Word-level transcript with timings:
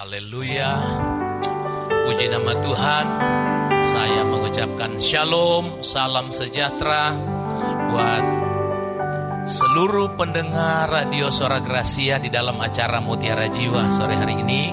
Haleluya. 0.00 0.80
Puji 2.08 2.32
nama 2.32 2.56
Tuhan. 2.56 3.06
Saya 3.84 4.24
mengucapkan 4.24 4.96
shalom, 4.96 5.84
salam 5.84 6.32
sejahtera 6.32 7.12
buat 7.92 8.24
seluruh 9.44 10.16
pendengar 10.16 10.88
radio 10.88 11.28
Suara 11.28 11.60
Gracia 11.60 12.16
di 12.16 12.32
dalam 12.32 12.56
acara 12.64 13.04
Mutiara 13.04 13.44
Jiwa 13.52 13.92
sore 13.92 14.16
hari 14.16 14.40
ini. 14.40 14.72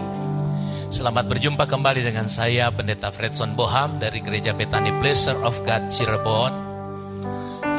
Selamat 0.96 1.28
berjumpa 1.28 1.68
kembali 1.68 2.08
dengan 2.08 2.32
saya 2.32 2.72
Pendeta 2.72 3.12
Fredson 3.12 3.52
Boham 3.52 4.00
dari 4.00 4.24
Gereja 4.24 4.56
Betani 4.56 4.96
Pleasure 5.04 5.44
of 5.44 5.60
God 5.68 5.92
Cirebon 5.92 6.54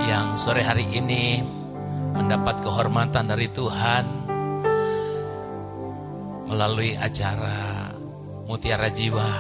yang 0.05 0.37
sore 0.37 0.61
hari 0.61 0.85
ini 0.93 1.41
mendapat 2.13 2.61
kehormatan 2.61 3.33
dari 3.33 3.49
Tuhan 3.49 4.28
melalui 6.49 6.97
acara 6.97 7.93
Mutiara 8.49 8.89
Jiwa. 8.89 9.33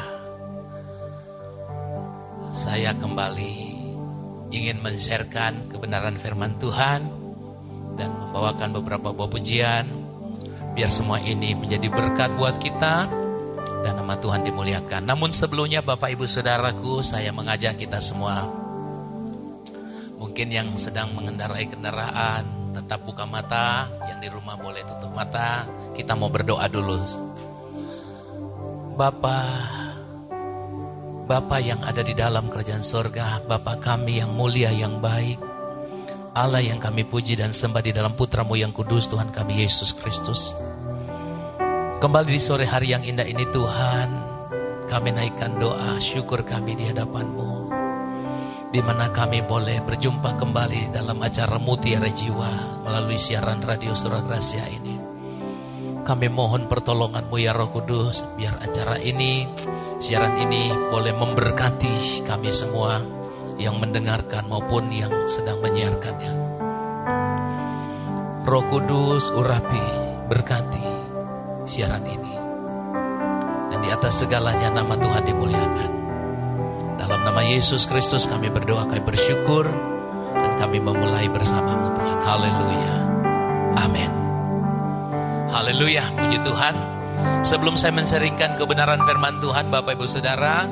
Saya 2.52 2.92
kembali 2.92 3.56
ingin 4.52 4.84
men-sharekan 4.84 5.73
kebenaran 5.73 6.20
firman 6.20 6.60
Tuhan 6.60 7.09
dan 7.97 8.12
membawakan 8.12 8.77
beberapa 8.77 9.16
buah 9.16 9.33
pujian 9.33 9.88
biar 10.77 10.92
semua 10.92 11.16
ini 11.24 11.56
menjadi 11.56 11.88
berkat 11.88 12.36
buat 12.36 12.60
kita 12.60 13.09
dan 13.83 13.92
nama 13.97 14.20
Tuhan 14.20 14.45
dimuliakan. 14.45 15.09
Namun 15.09 15.33
sebelumnya 15.33 15.80
Bapak 15.80 16.12
Ibu 16.12 16.28
Saudaraku, 16.28 17.00
saya 17.00 17.33
mengajak 17.33 17.80
kita 17.80 18.05
semua 18.05 18.45
mungkin 20.20 20.50
yang 20.52 20.69
sedang 20.77 21.14
mengendarai 21.16 21.66
kendaraan 21.72 22.45
tetap 22.77 23.00
buka 23.02 23.25
mata, 23.25 23.88
yang 24.06 24.20
di 24.20 24.28
rumah 24.28 24.61
boleh 24.61 24.84
tutup 24.84 25.11
mata. 25.14 25.77
Kita 25.98 26.15
mau 26.15 26.30
berdoa 26.30 26.70
dulu. 26.70 27.02
Bapak, 28.95 29.79
Bapak 31.27 31.61
yang 31.61 31.83
ada 31.83 32.06
di 32.06 32.14
dalam 32.14 32.47
kerajaan 32.47 32.86
sorga, 32.86 33.42
Bapak 33.42 33.83
kami 33.83 34.22
yang 34.22 34.31
mulia, 34.31 34.70
yang 34.70 35.03
baik, 35.03 35.42
Allah 36.39 36.62
yang 36.62 36.78
kami 36.78 37.03
puji 37.03 37.34
dan 37.34 37.50
sembah 37.50 37.83
di 37.83 37.91
dalam 37.91 38.14
putramu 38.14 38.55
yang 38.55 38.70
kudus, 38.70 39.11
Tuhan 39.11 39.34
kami 39.34 39.67
Yesus 39.67 39.91
Kristus. 39.91 40.55
Kembali 41.98 42.31
di 42.31 42.39
sore 42.39 42.62
hari 42.62 42.94
yang 42.94 43.03
indah 43.03 43.27
ini 43.27 43.42
Tuhan, 43.50 44.09
kami 44.87 45.11
naikkan 45.19 45.59
doa 45.59 45.98
syukur 45.98 46.47
kami 46.47 46.78
di 46.78 46.87
hadapanmu. 46.87 47.75
Di 48.70 48.78
mana 48.84 49.11
kami 49.11 49.42
boleh 49.42 49.83
berjumpa 49.83 50.39
kembali 50.39 50.94
dalam 50.94 51.19
acara 51.25 51.59
Mutiara 51.59 52.06
Jiwa 52.12 52.87
melalui 52.87 53.19
siaran 53.19 53.65
radio 53.67 53.98
Surat 53.98 54.22
Gracia 54.28 54.62
ini. 54.70 54.97
Kami 56.09 56.33
mohon 56.33 56.73
pertolonganmu 56.73 57.37
ya 57.37 57.53
Roh 57.53 57.69
Kudus, 57.69 58.25
biar 58.41 58.56
acara 58.64 58.97
ini, 58.97 59.45
siaran 60.01 60.41
ini 60.41 60.73
boleh 60.73 61.12
memberkati 61.12 62.25
kami 62.25 62.48
semua 62.48 62.97
yang 63.61 63.77
mendengarkan 63.77 64.48
maupun 64.48 64.89
yang 64.89 65.12
sedang 65.28 65.61
menyiarkannya. 65.61 66.33
Roh 68.41 68.65
Kudus 68.73 69.28
urapi, 69.37 69.84
berkati 70.33 70.89
siaran 71.69 72.09
ini. 72.09 72.34
Dan 73.69 73.78
di 73.84 73.93
atas 73.93 74.25
segalanya 74.25 74.72
nama 74.72 74.97
Tuhan 74.97 75.28
dimuliakan. 75.28 75.91
Dalam 76.97 77.20
nama 77.20 77.45
Yesus 77.45 77.84
Kristus 77.84 78.25
kami 78.25 78.48
berdoa, 78.48 78.89
kami 78.89 79.05
bersyukur, 79.05 79.69
dan 80.33 80.56
kami 80.56 80.81
memulai 80.81 81.28
bersamamu 81.28 81.93
Tuhan. 81.93 82.19
Haleluya. 82.25 82.97
Amin. 83.77 84.28
Haleluya, 85.48 86.04
puji 86.12 86.38
Tuhan. 86.44 86.74
Sebelum 87.41 87.74
saya 87.74 87.96
menseringkan 87.96 88.60
kebenaran 88.60 89.00
firman 89.02 89.41
Tuhan, 89.41 89.72
Bapak 89.72 89.96
Ibu 89.96 90.04
Saudara, 90.04 90.68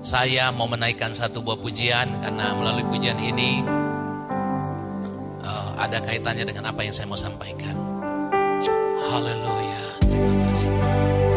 saya 0.00 0.48
mau 0.48 0.64
menaikkan 0.64 1.12
satu 1.12 1.44
buah 1.44 1.60
pujian 1.60 2.08
karena 2.24 2.56
melalui 2.56 2.88
pujian 2.88 3.20
ini 3.20 3.60
uh, 5.44 5.70
ada 5.76 6.00
kaitannya 6.00 6.48
dengan 6.48 6.72
apa 6.72 6.80
yang 6.80 6.96
saya 6.96 7.12
mau 7.12 7.20
sampaikan. 7.20 7.76
Haleluya, 9.10 9.82
terima 10.00 10.48
kasih 10.48 10.70
Tuhan. 10.72 11.29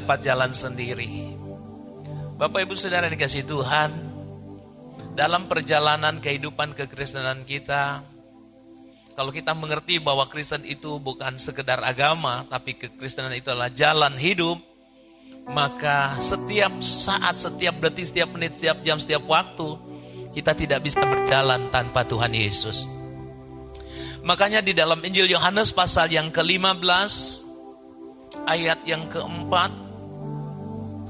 Dapat 0.00 0.24
jalan 0.24 0.50
sendiri. 0.56 1.36
Bapak 2.40 2.64
Ibu 2.64 2.72
Saudara 2.72 3.12
dikasih 3.12 3.44
Tuhan, 3.44 3.92
dalam 5.12 5.44
perjalanan 5.44 6.16
kehidupan 6.24 6.72
kekristenan 6.72 7.44
kita, 7.44 8.00
kalau 9.12 9.28
kita 9.28 9.52
mengerti 9.52 10.00
bahwa 10.00 10.24
Kristen 10.32 10.64
itu 10.64 10.96
bukan 10.96 11.36
sekedar 11.36 11.84
agama, 11.84 12.48
tapi 12.48 12.80
kekristenan 12.80 13.36
itu 13.36 13.52
adalah 13.52 13.68
jalan 13.68 14.16
hidup, 14.16 14.56
maka 15.52 16.16
setiap 16.16 16.80
saat, 16.80 17.36
setiap 17.36 17.76
detik, 17.84 18.08
setiap 18.08 18.32
menit, 18.32 18.56
setiap 18.56 18.80
jam, 18.80 18.96
setiap 18.96 19.20
waktu, 19.28 19.76
kita 20.32 20.56
tidak 20.56 20.80
bisa 20.80 21.04
berjalan 21.04 21.68
tanpa 21.68 22.08
Tuhan 22.08 22.32
Yesus. 22.32 22.88
Makanya 24.24 24.64
di 24.64 24.72
dalam 24.72 25.04
Injil 25.04 25.28
Yohanes 25.28 25.76
pasal 25.76 26.08
yang 26.08 26.32
ke-15, 26.32 27.12
ayat 28.48 28.80
yang 28.88 29.04
keempat, 29.12 29.89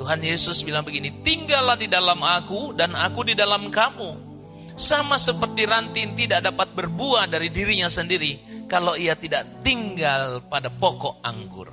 Tuhan 0.01 0.25
Yesus 0.25 0.65
bilang 0.65 0.81
begini, 0.81 1.13
tinggallah 1.21 1.77
di 1.77 1.85
dalam 1.85 2.25
aku 2.25 2.73
dan 2.73 2.97
aku 2.97 3.21
di 3.21 3.37
dalam 3.37 3.69
kamu. 3.69 4.33
Sama 4.73 5.21
seperti 5.21 5.69
ranting 5.69 6.17
tidak 6.17 6.49
dapat 6.49 6.73
berbuah 6.73 7.29
dari 7.29 7.53
dirinya 7.53 7.85
sendiri 7.85 8.65
kalau 8.65 8.97
ia 8.97 9.13
tidak 9.13 9.61
tinggal 9.61 10.41
pada 10.49 10.73
pokok 10.73 11.21
anggur. 11.21 11.69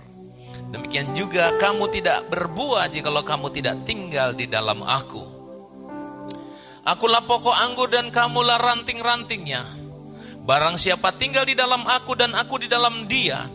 Demikian 0.76 1.16
juga 1.16 1.56
kamu 1.56 1.88
tidak 1.88 2.28
berbuah 2.28 2.92
jika 2.92 3.08
kamu 3.08 3.48
tidak 3.56 3.88
tinggal 3.88 4.36
di 4.36 4.44
dalam 4.52 4.84
aku. 4.84 5.24
Akulah 6.84 7.24
pokok 7.24 7.56
anggur 7.56 7.88
dan 7.88 8.12
kamulah 8.12 8.60
ranting-rantingnya. 8.60 9.64
Barang 10.44 10.76
siapa 10.76 11.16
tinggal 11.16 11.48
di 11.48 11.56
dalam 11.56 11.88
aku 11.88 12.12
dan 12.20 12.36
aku 12.36 12.60
di 12.60 12.68
dalam 12.68 13.08
dia, 13.08 13.48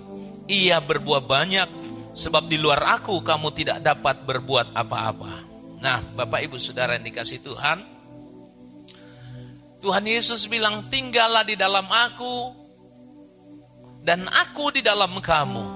ia 0.49 0.81
berbuah 0.81 1.21
banyak 1.21 1.69
sebab 2.13 2.49
di 2.49 2.61
luar 2.61 3.01
aku 3.01 3.25
kamu 3.25 3.49
tidak 3.57 3.79
dapat 3.81 4.25
berbuat 4.29 4.77
apa-apa. 4.77 5.33
Nah, 5.83 5.99
Bapak 6.15 6.45
Ibu 6.47 6.61
Saudara 6.61 6.95
yang 6.95 7.05
dikasih 7.09 7.43
Tuhan, 7.43 7.79
Tuhan 9.83 10.05
Yesus 10.07 10.47
bilang, 10.47 10.87
"Tinggallah 10.87 11.43
di 11.43 11.59
dalam 11.59 11.89
aku 11.91 12.55
dan 14.07 14.31
aku 14.31 14.71
di 14.71 14.81
dalam 14.85 15.19
kamu." 15.19 15.67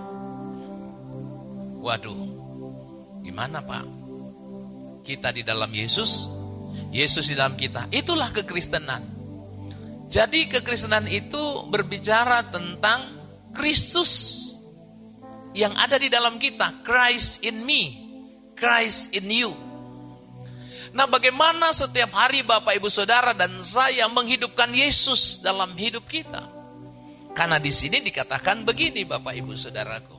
Waduh, 1.82 2.20
gimana 3.26 3.58
Pak? 3.64 3.84
Kita 5.02 5.34
di 5.34 5.42
dalam 5.42 5.70
Yesus, 5.74 6.30
Yesus 6.94 7.30
di 7.30 7.34
dalam 7.34 7.58
kita. 7.58 7.90
Itulah 7.90 8.30
kekristenan. 8.30 9.02
Jadi 10.06 10.46
kekristenan 10.46 11.10
itu 11.10 11.66
berbicara 11.66 12.46
tentang 12.46 13.10
Kristus 13.50 14.45
yang 15.56 15.72
ada 15.72 15.96
di 15.96 16.12
dalam 16.12 16.36
kita. 16.36 16.84
Christ 16.84 17.40
in 17.40 17.64
me, 17.64 17.96
Christ 18.52 19.16
in 19.16 19.26
you. 19.32 19.56
Nah 20.92 21.08
bagaimana 21.08 21.72
setiap 21.72 22.12
hari 22.12 22.44
Bapak 22.44 22.76
Ibu 22.76 22.92
Saudara 22.92 23.32
dan 23.32 23.56
saya 23.64 24.06
menghidupkan 24.12 24.68
Yesus 24.70 25.40
dalam 25.40 25.72
hidup 25.76 26.04
kita? 26.04 26.44
Karena 27.32 27.56
di 27.60 27.72
sini 27.72 28.00
dikatakan 28.04 28.64
begini 28.64 29.08
Bapak 29.08 29.32
Ibu 29.32 29.52
Saudaraku. 29.56 30.16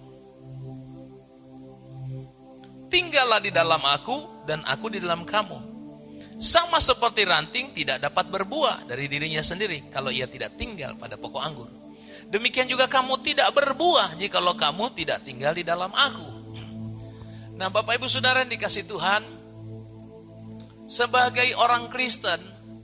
Tinggallah 2.90 3.42
di 3.42 3.50
dalam 3.54 3.82
aku 3.82 4.46
dan 4.46 4.66
aku 4.66 4.90
di 4.90 5.02
dalam 5.02 5.26
kamu. 5.26 5.78
Sama 6.38 6.78
seperti 6.78 7.26
ranting 7.26 7.74
tidak 7.74 7.98
dapat 7.98 8.30
berbuah 8.30 8.86
dari 8.86 9.10
dirinya 9.10 9.42
sendiri 9.42 9.90
kalau 9.90 10.14
ia 10.14 10.30
tidak 10.30 10.54
tinggal 10.62 10.94
pada 10.94 11.18
pokok 11.18 11.42
anggur. 11.42 11.70
Demikian 12.28 12.68
juga 12.68 12.92
kamu 12.92 13.24
tidak 13.24 13.56
berbuah 13.56 14.20
jikalau 14.20 14.52
kamu 14.52 14.92
tidak 14.92 15.24
tinggal 15.24 15.56
di 15.56 15.64
dalam 15.64 15.92
aku. 15.96 16.28
Nah 17.56 17.72
Bapak 17.72 17.96
Ibu 17.98 18.08
Saudara 18.12 18.44
yang 18.44 18.52
dikasih 18.52 18.84
Tuhan, 18.84 19.24
sebagai 20.92 21.56
orang 21.56 21.88
Kristen, 21.88 22.40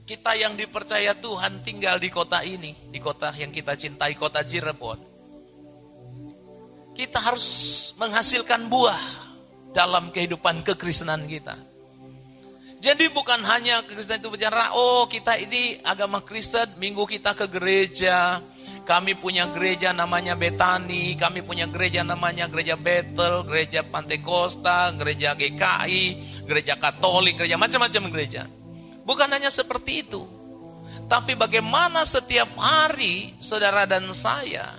kita 0.08 0.32
yang 0.36 0.56
dipercaya 0.56 1.12
Tuhan 1.16 1.60
tinggal 1.60 2.00
di 2.00 2.08
kota 2.08 2.40
ini, 2.40 2.72
di 2.88 3.00
kota 3.00 3.32
yang 3.36 3.52
kita 3.52 3.76
cintai, 3.76 4.16
kota 4.16 4.40
Cirebon. 4.44 5.12
Kita 6.96 7.18
harus 7.20 7.46
menghasilkan 8.00 8.68
buah 8.68 9.02
dalam 9.76 10.08
kehidupan 10.08 10.64
kekristenan 10.64 11.28
kita. 11.28 11.58
Jadi 12.80 13.08
bukan 13.12 13.44
hanya 13.44 13.80
kekristenan 13.84 14.24
itu 14.24 14.30
bicara, 14.32 14.72
oh 14.76 15.04
kita 15.08 15.36
ini 15.36 15.80
agama 15.84 16.20
Kristen, 16.20 16.76
minggu 16.76 17.08
kita 17.08 17.32
ke 17.32 17.48
gereja, 17.48 18.40
kami 18.84 19.16
punya 19.16 19.48
gereja 19.48 19.96
namanya 19.96 20.36
Betani, 20.36 21.16
kami 21.16 21.40
punya 21.40 21.64
gereja 21.64 22.04
namanya 22.04 22.44
gereja 22.52 22.76
Betel, 22.76 23.48
gereja 23.48 23.80
Pantekosta, 23.80 24.92
gereja 24.92 25.32
GKI, 25.32 26.04
gereja 26.44 26.76
Katolik, 26.76 27.40
gereja 27.40 27.56
macam-macam 27.56 28.12
gereja. 28.12 28.44
Bukan 29.08 29.28
hanya 29.32 29.48
seperti 29.48 30.04
itu. 30.04 30.22
Tapi 31.08 31.36
bagaimana 31.36 32.04
setiap 32.04 32.56
hari 32.56 33.36
saudara 33.40 33.84
dan 33.84 34.08
saya 34.16 34.72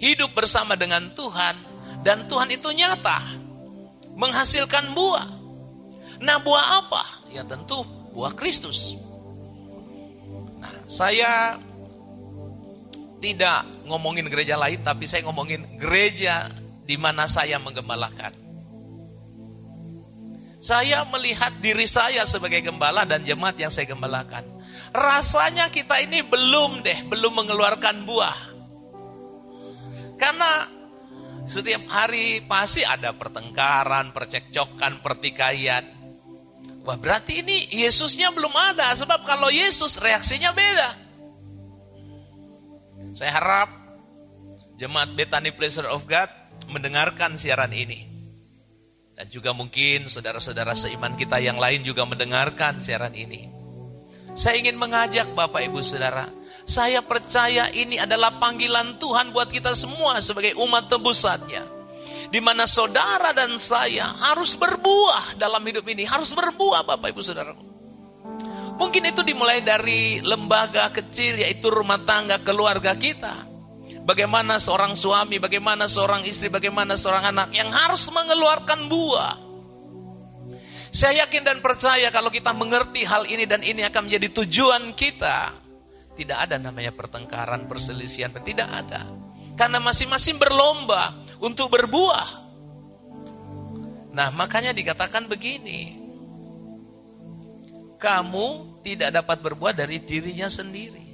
hidup 0.00 0.32
bersama 0.32 0.76
dengan 0.76 1.12
Tuhan 1.12 1.56
dan 2.00 2.24
Tuhan 2.28 2.48
itu 2.48 2.72
nyata 2.72 3.20
menghasilkan 4.16 4.92
buah. 4.96 5.28
Nah, 6.20 6.36
buah 6.40 6.66
apa? 6.84 7.04
Ya 7.32 7.44
tentu 7.44 7.84
buah 8.12 8.36
Kristus. 8.36 8.96
Nah, 10.60 10.72
saya 10.84 11.56
tidak 13.20 13.68
ngomongin 13.84 14.26
gereja 14.32 14.56
lain, 14.56 14.80
tapi 14.80 15.04
saya 15.04 15.22
ngomongin 15.28 15.76
gereja 15.76 16.48
di 16.88 16.96
mana 16.96 17.28
saya 17.28 17.60
menggembalakan. 17.60 18.32
Saya 20.60 21.08
melihat 21.08 21.56
diri 21.64 21.88
saya 21.88 22.28
sebagai 22.28 22.60
gembala 22.60 23.08
dan 23.08 23.24
jemaat 23.24 23.56
yang 23.56 23.72
saya 23.72 23.88
gembalakan. 23.88 24.44
Rasanya 24.92 25.72
kita 25.72 26.00
ini 26.04 26.20
belum 26.20 26.84
deh, 26.84 27.08
belum 27.08 27.32
mengeluarkan 27.32 28.04
buah. 28.04 28.38
Karena 30.20 30.68
setiap 31.48 31.88
hari 31.88 32.44
pasti 32.44 32.84
ada 32.84 33.16
pertengkaran, 33.16 34.12
percekcokan, 34.12 35.00
pertikaian. 35.00 35.84
Wah 36.84 36.96
berarti 37.00 37.40
ini 37.40 37.72
Yesusnya 37.72 38.28
belum 38.28 38.52
ada. 38.52 38.92
Sebab 38.92 39.24
kalau 39.24 39.48
Yesus 39.48 39.96
reaksinya 39.96 40.52
beda. 40.52 41.09
Saya 43.10 43.30
harap 43.34 43.68
jemaat 44.78 45.12
Bethany 45.14 45.50
Pleasure 45.50 45.90
of 45.90 46.06
God 46.06 46.30
mendengarkan 46.70 47.34
siaran 47.36 47.74
ini. 47.74 48.06
Dan 49.14 49.28
juga 49.28 49.52
mungkin 49.52 50.08
saudara-saudara 50.08 50.72
seiman 50.72 51.12
kita 51.18 51.42
yang 51.42 51.60
lain 51.60 51.84
juga 51.84 52.08
mendengarkan 52.08 52.80
siaran 52.80 53.12
ini. 53.12 53.50
Saya 54.32 54.62
ingin 54.62 54.78
mengajak 54.78 55.26
Bapak 55.34 55.66
Ibu 55.66 55.82
Saudara 55.82 56.40
saya 56.70 57.00
percaya 57.02 57.66
ini 57.72 57.98
adalah 57.98 58.36
panggilan 58.36 59.00
Tuhan 59.00 59.34
buat 59.34 59.48
kita 59.50 59.74
semua 59.74 60.22
sebagai 60.22 60.54
umat 60.54 60.86
tebusannya. 60.86 61.82
Di 62.30 62.38
mana 62.38 62.62
saudara 62.62 63.34
dan 63.34 63.58
saya 63.58 64.06
harus 64.06 64.54
berbuah 64.54 65.34
dalam 65.34 65.66
hidup 65.66 65.82
ini. 65.90 66.06
Harus 66.06 66.30
berbuah 66.30 66.86
Bapak 66.86 67.10
Ibu 67.10 67.22
Saudara. 67.26 67.69
Mungkin 68.80 69.12
itu 69.12 69.20
dimulai 69.20 69.60
dari 69.60 70.24
lembaga 70.24 70.88
kecil 70.88 71.36
yaitu 71.44 71.68
rumah 71.68 72.00
tangga 72.00 72.40
keluarga 72.40 72.96
kita. 72.96 73.44
Bagaimana 74.08 74.56
seorang 74.56 74.96
suami, 74.96 75.36
bagaimana 75.36 75.84
seorang 75.84 76.24
istri, 76.24 76.48
bagaimana 76.48 76.96
seorang 76.96 77.28
anak 77.28 77.52
yang 77.52 77.68
harus 77.68 78.08
mengeluarkan 78.08 78.88
buah. 78.88 79.36
Saya 80.90 81.28
yakin 81.28 81.44
dan 81.44 81.58
percaya 81.60 82.08
kalau 82.08 82.32
kita 82.32 82.56
mengerti 82.56 83.04
hal 83.04 83.28
ini 83.28 83.44
dan 83.44 83.60
ini 83.60 83.84
akan 83.84 84.08
menjadi 84.08 84.32
tujuan 84.42 84.96
kita 84.96 85.60
tidak 86.20 86.48
ada 86.48 86.56
namanya 86.60 86.92
pertengkaran, 86.92 87.64
perselisihan, 87.64 88.32
tidak 88.44 88.68
ada. 88.68 89.08
Karena 89.56 89.80
masing-masing 89.80 90.40
berlomba 90.40 91.16
untuk 91.40 91.72
berbuah. 91.72 92.28
Nah, 94.12 94.28
makanya 94.34 94.74
dikatakan 94.74 95.30
begini. 95.30 95.99
Kamu 98.00 98.80
tidak 98.80 99.20
dapat 99.20 99.38
berbuah 99.44 99.76
dari 99.76 100.00
dirinya 100.00 100.48
sendiri. 100.48 101.12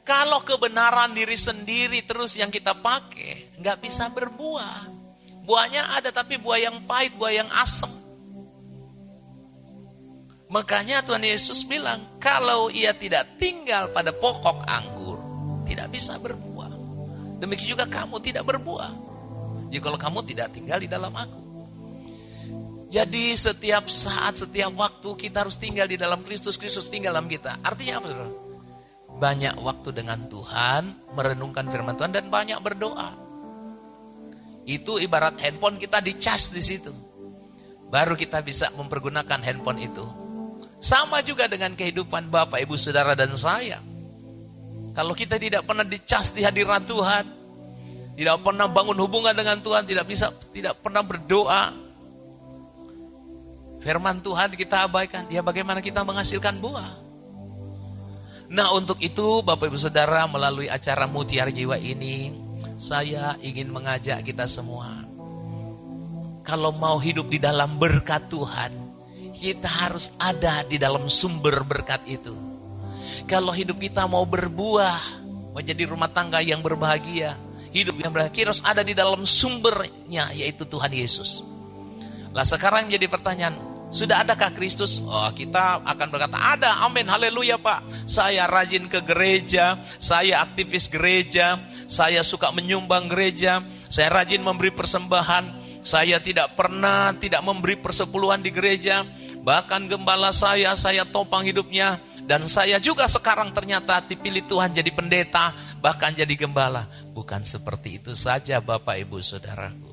Kalau 0.00 0.40
kebenaran 0.42 1.12
diri 1.12 1.36
sendiri 1.36 2.02
terus 2.02 2.34
yang 2.34 2.48
kita 2.48 2.72
pakai, 2.74 3.60
nggak 3.60 3.78
bisa 3.78 4.08
berbuah. 4.08 4.88
Buahnya 5.44 6.00
ada 6.00 6.10
tapi 6.10 6.40
buah 6.40 6.58
yang 6.58 6.82
pahit, 6.88 7.14
buah 7.14 7.44
yang 7.44 7.50
asam. 7.52 7.92
Makanya 10.50 11.06
Tuhan 11.06 11.22
Yesus 11.22 11.62
bilang, 11.62 12.02
kalau 12.18 12.72
ia 12.74 12.90
tidak 12.90 13.38
tinggal 13.38 13.92
pada 13.94 14.10
pokok 14.10 14.66
anggur, 14.66 15.22
tidak 15.62 15.94
bisa 15.94 16.18
berbuah. 16.18 16.74
Demikian 17.38 17.78
juga 17.78 17.86
kamu 17.86 18.18
tidak 18.18 18.42
berbuah. 18.50 18.90
Jika 19.70 19.94
kamu 19.94 20.26
tidak 20.26 20.50
tinggal 20.50 20.82
di 20.82 20.90
dalam 20.90 21.14
aku. 21.14 21.49
Jadi 22.90 23.38
setiap 23.38 23.86
saat, 23.86 24.42
setiap 24.42 24.74
waktu 24.74 25.14
kita 25.14 25.46
harus 25.46 25.54
tinggal 25.54 25.86
di 25.86 25.94
dalam 25.94 26.26
Kristus, 26.26 26.58
Kristus 26.58 26.90
tinggal 26.90 27.14
dalam 27.14 27.30
kita. 27.30 27.62
Artinya 27.62 28.02
apa 28.02 28.06
saudara? 28.10 28.32
Banyak 29.14 29.54
waktu 29.62 29.88
dengan 29.94 30.26
Tuhan, 30.26 31.14
merenungkan 31.14 31.70
firman 31.70 31.94
Tuhan 31.94 32.10
dan 32.10 32.26
banyak 32.26 32.58
berdoa. 32.58 33.14
Itu 34.66 34.98
ibarat 34.98 35.38
handphone 35.38 35.78
kita 35.78 36.02
dicas 36.02 36.50
di 36.50 36.58
situ. 36.58 36.90
Baru 37.94 38.18
kita 38.18 38.42
bisa 38.42 38.74
mempergunakan 38.74 39.38
handphone 39.38 39.86
itu. 39.86 40.06
Sama 40.82 41.22
juga 41.22 41.46
dengan 41.46 41.78
kehidupan 41.78 42.26
Bapak, 42.26 42.58
Ibu, 42.58 42.74
Saudara, 42.74 43.14
dan 43.14 43.30
saya. 43.38 43.78
Kalau 44.98 45.14
kita 45.14 45.38
tidak 45.38 45.62
pernah 45.62 45.86
dicas 45.86 46.34
di 46.34 46.42
hadirat 46.42 46.90
Tuhan, 46.90 47.24
tidak 48.18 48.36
pernah 48.42 48.66
bangun 48.66 48.98
hubungan 48.98 49.34
dengan 49.36 49.62
Tuhan, 49.62 49.86
tidak 49.86 50.10
bisa, 50.10 50.34
tidak 50.50 50.82
pernah 50.82 51.04
berdoa, 51.06 51.89
Firman 53.80 54.20
Tuhan 54.20 54.52
kita 54.52 54.84
abaikan, 54.84 55.24
ya 55.32 55.40
bagaimana 55.40 55.80
kita 55.80 56.04
menghasilkan 56.04 56.60
buah? 56.60 57.10
Nah 58.50 58.74
untuk 58.74 58.98
itu 58.98 59.46
Bapak 59.46 59.70
Ibu 59.70 59.78
Saudara 59.78 60.26
melalui 60.26 60.66
acara 60.66 61.06
Mutiara 61.06 61.54
Jiwa 61.54 61.78
ini 61.78 62.34
Saya 62.74 63.38
ingin 63.38 63.70
mengajak 63.70 64.26
kita 64.26 64.50
semua. 64.50 65.06
Kalau 66.42 66.74
mau 66.74 66.98
hidup 66.98 67.30
di 67.30 67.38
dalam 67.38 67.78
berkat 67.78 68.26
Tuhan 68.26 68.74
Kita 69.38 69.70
harus 69.86 70.10
ada 70.18 70.66
di 70.66 70.82
dalam 70.82 71.06
sumber 71.06 71.62
berkat 71.62 72.02
itu. 72.10 72.34
Kalau 73.30 73.54
hidup 73.54 73.78
kita 73.78 74.10
mau 74.10 74.26
berbuah 74.26 74.98
Menjadi 75.54 75.86
rumah 75.86 76.10
tangga 76.10 76.42
yang 76.42 76.58
berbahagia 76.58 77.38
Hidup 77.70 78.02
yang 78.02 78.10
berbahagia 78.10 78.50
harus 78.50 78.66
ada 78.66 78.82
di 78.82 78.98
dalam 78.98 79.22
sumbernya 79.22 80.34
Yaitu 80.34 80.66
Tuhan 80.66 80.90
Yesus. 80.90 81.46
Lah 82.34 82.42
sekarang 82.42 82.90
jadi 82.90 83.06
pertanyaan 83.06 83.69
sudah 83.90 84.22
adakah 84.22 84.54
Kristus? 84.54 85.02
Oh, 85.02 85.26
kita 85.34 85.82
akan 85.82 86.08
berkata, 86.14 86.38
ada, 86.38 86.86
amin, 86.86 87.10
haleluya 87.10 87.58
Pak. 87.58 88.06
Saya 88.06 88.46
rajin 88.46 88.86
ke 88.86 89.02
gereja, 89.02 89.76
saya 89.98 90.40
aktivis 90.46 90.86
gereja, 90.86 91.58
saya 91.90 92.22
suka 92.22 92.54
menyumbang 92.54 93.10
gereja, 93.10 93.60
saya 93.90 94.22
rajin 94.22 94.46
memberi 94.46 94.70
persembahan, 94.70 95.44
saya 95.82 96.22
tidak 96.22 96.54
pernah 96.54 97.10
tidak 97.18 97.42
memberi 97.42 97.74
persepuluhan 97.82 98.40
di 98.46 98.54
gereja, 98.54 99.02
bahkan 99.42 99.90
gembala 99.90 100.30
saya, 100.30 100.78
saya 100.78 101.02
topang 101.02 101.42
hidupnya, 101.42 101.98
dan 102.30 102.46
saya 102.46 102.78
juga 102.78 103.10
sekarang 103.10 103.50
ternyata 103.50 104.06
dipilih 104.06 104.46
Tuhan 104.46 104.70
jadi 104.70 104.94
pendeta, 104.94 105.50
bahkan 105.82 106.14
jadi 106.14 106.38
gembala. 106.38 106.86
Bukan 107.10 107.42
seperti 107.42 107.98
itu 107.98 108.14
saja 108.14 108.62
Bapak 108.62 109.02
Ibu 109.02 109.18
Saudaraku. 109.18 109.89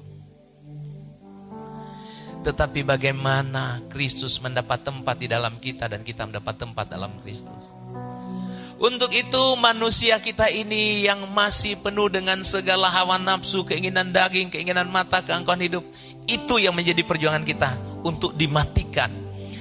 Tetapi 2.48 2.88
bagaimana 2.88 3.84
Kristus 3.92 4.40
mendapat 4.40 4.80
tempat 4.80 5.20
di 5.20 5.28
dalam 5.28 5.60
kita 5.60 5.92
dan 5.92 6.00
kita 6.00 6.24
mendapat 6.24 6.56
tempat 6.56 6.88
dalam 6.88 7.12
Kristus. 7.20 7.76
Untuk 8.80 9.12
itu 9.12 9.44
manusia 9.60 10.16
kita 10.24 10.48
ini 10.48 11.04
yang 11.04 11.28
masih 11.36 11.76
penuh 11.76 12.08
dengan 12.08 12.40
segala 12.48 12.88
hawa 12.88 13.20
nafsu, 13.20 13.68
keinginan 13.68 14.16
daging, 14.16 14.48
keinginan 14.48 14.88
mata, 14.88 15.20
keangkuhan 15.20 15.60
hidup. 15.60 15.84
Itu 16.24 16.56
yang 16.56 16.72
menjadi 16.72 17.04
perjuangan 17.04 17.44
kita 17.44 17.76
untuk 18.08 18.32
dimatikan. 18.40 19.12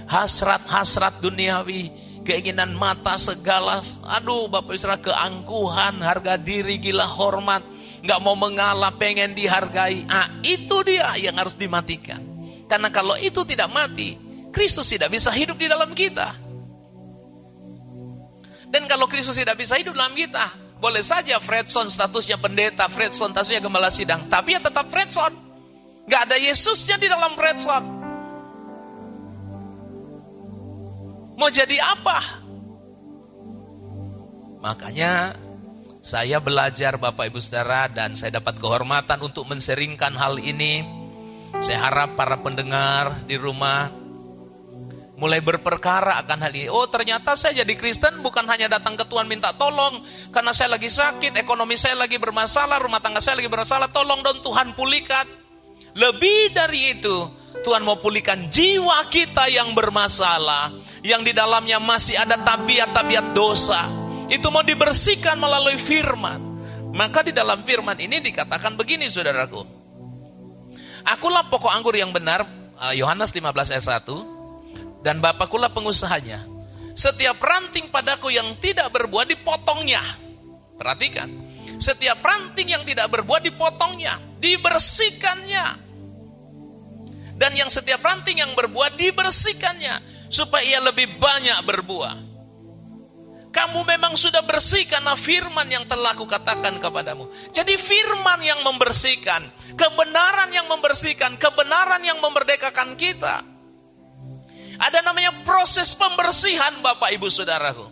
Hasrat-hasrat 0.07 1.19
duniawi, 1.19 1.90
keinginan 2.23 2.71
mata 2.71 3.19
segala, 3.19 3.83
aduh 4.14 4.47
Bapak 4.47 4.78
Israel 4.78 5.02
keangkuhan, 5.02 6.07
harga 6.07 6.38
diri, 6.38 6.78
gila 6.78 7.09
hormat, 7.09 7.66
nggak 8.07 8.23
mau 8.23 8.38
mengalah, 8.38 8.95
pengen 8.95 9.35
dihargai. 9.35 10.07
Ah, 10.07 10.31
itu 10.47 10.87
dia 10.87 11.19
yang 11.19 11.35
harus 11.35 11.59
dimatikan. 11.59 12.36
Karena 12.66 12.90
kalau 12.90 13.14
itu 13.18 13.46
tidak 13.46 13.70
mati, 13.70 14.18
Kristus 14.50 14.90
tidak 14.90 15.14
bisa 15.14 15.30
hidup 15.30 15.54
di 15.54 15.70
dalam 15.70 15.94
kita. 15.94 16.35
Dan 18.66 18.90
kalau 18.90 19.06
Kristus 19.06 19.38
tidak 19.38 19.56
bisa 19.62 19.78
hidup 19.78 19.94
dalam 19.94 20.12
kita, 20.12 20.50
boleh 20.82 21.00
saja 21.00 21.38
Fredson 21.38 21.87
statusnya 21.87 22.37
pendeta, 22.37 22.90
Fredson 22.90 23.30
statusnya 23.30 23.62
gembala 23.62 23.88
sidang, 23.88 24.26
tapi 24.26 24.58
ya 24.58 24.61
tetap 24.61 24.90
Fredson. 24.90 25.32
Gak 26.06 26.30
ada 26.30 26.37
Yesusnya 26.38 26.99
di 26.99 27.06
dalam 27.06 27.35
Fredson. 27.35 27.82
Mau 31.37 31.50
jadi 31.52 31.76
apa? 31.82 32.18
Makanya 34.64 35.37
saya 36.00 36.38
belajar 36.38 36.96
Bapak 36.96 37.28
Ibu 37.28 37.38
Saudara 37.42 37.90
dan 37.90 38.14
saya 38.16 38.38
dapat 38.40 38.56
kehormatan 38.56 39.20
untuk 39.20 39.44
menseringkan 39.50 40.16
hal 40.16 40.38
ini 40.38 41.05
saya 41.61 41.79
harap 41.88 42.15
para 42.19 42.38
pendengar 42.41 43.25
di 43.25 43.35
rumah 43.41 44.07
mulai 45.17 45.41
berperkara 45.41 46.21
akan 46.23 46.38
hal 46.45 46.53
ini. 46.53 46.69
Oh 46.69 46.85
ternyata 46.87 47.35
saya 47.35 47.65
jadi 47.65 47.75
Kristen 47.75 48.21
bukan 48.21 48.45
hanya 48.47 48.69
datang 48.76 48.95
ke 48.95 49.05
Tuhan 49.09 49.25
minta 49.25 49.57
tolong 49.57 50.05
karena 50.31 50.53
saya 50.53 50.76
lagi 50.76 50.93
sakit, 50.93 51.33
ekonomi 51.41 51.75
saya 51.75 51.97
lagi 51.97 52.21
bermasalah, 52.21 52.76
rumah 52.81 53.00
tangga 53.00 53.25
saya 53.25 53.41
lagi 53.41 53.49
bermasalah, 53.49 53.88
tolong 53.91 54.21
dong 54.21 54.45
Tuhan 54.45 54.76
pulihkan. 54.76 55.26
Lebih 55.97 56.53
dari 56.53 57.00
itu, 57.00 57.17
Tuhan 57.65 57.81
mau 57.81 57.97
pulihkan 57.97 58.53
jiwa 58.53 59.09
kita 59.09 59.49
yang 59.49 59.73
bermasalah, 59.73 60.76
yang 61.00 61.25
di 61.25 61.33
dalamnya 61.33 61.81
masih 61.81 62.21
ada 62.21 62.37
tabiat-tabiat 62.37 63.33
dosa. 63.33 63.88
Itu 64.29 64.53
mau 64.53 64.61
dibersihkan 64.61 65.41
melalui 65.41 65.81
firman. 65.81 66.45
Maka 66.93 67.25
di 67.25 67.33
dalam 67.33 67.65
firman 67.65 67.97
ini 67.97 68.21
dikatakan 68.21 68.76
begini 68.76 69.09
saudaraku. 69.09 69.75
Akulah 71.06 71.46
pokok 71.46 71.70
anggur 71.70 71.94
yang 71.94 72.10
benar, 72.10 72.42
eh, 72.82 72.98
Yohanes 72.98 73.30
15 73.30 73.70
ayat 73.70 74.02
1, 74.02 74.26
dan 75.06 75.22
Bapakulah 75.22 75.70
pengusahanya. 75.70 76.42
Setiap 76.96 77.38
ranting 77.38 77.92
padaku 77.94 78.34
yang 78.34 78.58
tidak 78.58 78.90
berbuah 78.90 79.28
dipotongnya. 79.28 80.02
Perhatikan, 80.75 81.30
setiap 81.78 82.18
ranting 82.25 82.75
yang 82.75 82.82
tidak 82.82 83.06
berbuah 83.12 83.38
dipotongnya, 83.38 84.18
dibersihkannya. 84.42 85.66
Dan 87.36 87.52
yang 87.52 87.68
setiap 87.68 88.00
ranting 88.00 88.40
yang 88.40 88.56
berbuah 88.56 88.96
dibersihkannya 88.96 90.26
supaya 90.32 90.64
ia 90.64 90.80
lebih 90.80 91.20
banyak 91.20 91.60
berbuah. 91.62 92.36
Kamu 93.56 93.88
memang 93.88 94.12
sudah 94.20 94.44
bersih 94.44 94.84
karena 94.84 95.16
firman 95.16 95.64
yang 95.72 95.88
telah 95.88 96.12
kukatakan 96.12 96.76
kepadamu. 96.76 97.32
Jadi 97.56 97.80
firman 97.80 98.44
yang 98.44 98.60
membersihkan, 98.60 99.48
kebenaran 99.72 100.52
yang 100.52 100.68
membersihkan, 100.68 101.40
kebenaran 101.40 102.04
yang 102.04 102.20
memerdekakan 102.20 102.92
kita. 103.00 103.40
Ada 104.76 105.00
namanya 105.00 105.32
proses 105.40 105.96
pembersihan 105.96 106.84
Bapak 106.84 107.16
Ibu 107.16 107.32
Saudaraku. 107.32 107.88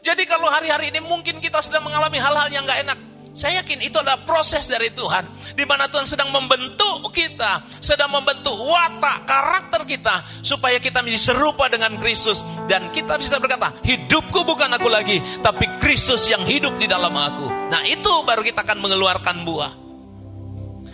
Jadi 0.00 0.24
kalau 0.24 0.48
hari-hari 0.48 0.88
ini 0.88 1.04
mungkin 1.04 1.44
kita 1.44 1.60
sedang 1.60 1.84
mengalami 1.84 2.16
hal-hal 2.16 2.48
yang 2.48 2.64
gak 2.64 2.80
enak. 2.80 3.11
Saya 3.32 3.64
yakin 3.64 3.80
itu 3.80 3.96
adalah 3.96 4.20
proses 4.28 4.68
dari 4.68 4.92
Tuhan. 4.92 5.24
Di 5.56 5.64
mana 5.64 5.88
Tuhan 5.88 6.04
sedang 6.04 6.28
membentuk 6.28 7.08
kita. 7.16 7.64
Sedang 7.80 8.12
membentuk 8.12 8.52
watak, 8.52 9.24
karakter 9.24 9.88
kita. 9.88 10.20
Supaya 10.44 10.76
kita 10.76 11.00
menjadi 11.00 11.32
serupa 11.32 11.64
dengan 11.72 11.96
Kristus. 11.96 12.44
Dan 12.68 12.92
kita 12.92 13.16
bisa 13.16 13.40
berkata, 13.40 13.72
hidupku 13.80 14.44
bukan 14.44 14.68
aku 14.76 14.84
lagi. 14.92 15.16
Tapi 15.40 15.80
Kristus 15.80 16.28
yang 16.28 16.44
hidup 16.44 16.76
di 16.76 16.84
dalam 16.84 17.16
aku. 17.16 17.72
Nah 17.72 17.80
itu 17.88 18.12
baru 18.28 18.44
kita 18.44 18.68
akan 18.68 18.78
mengeluarkan 18.84 19.36
buah. 19.48 19.72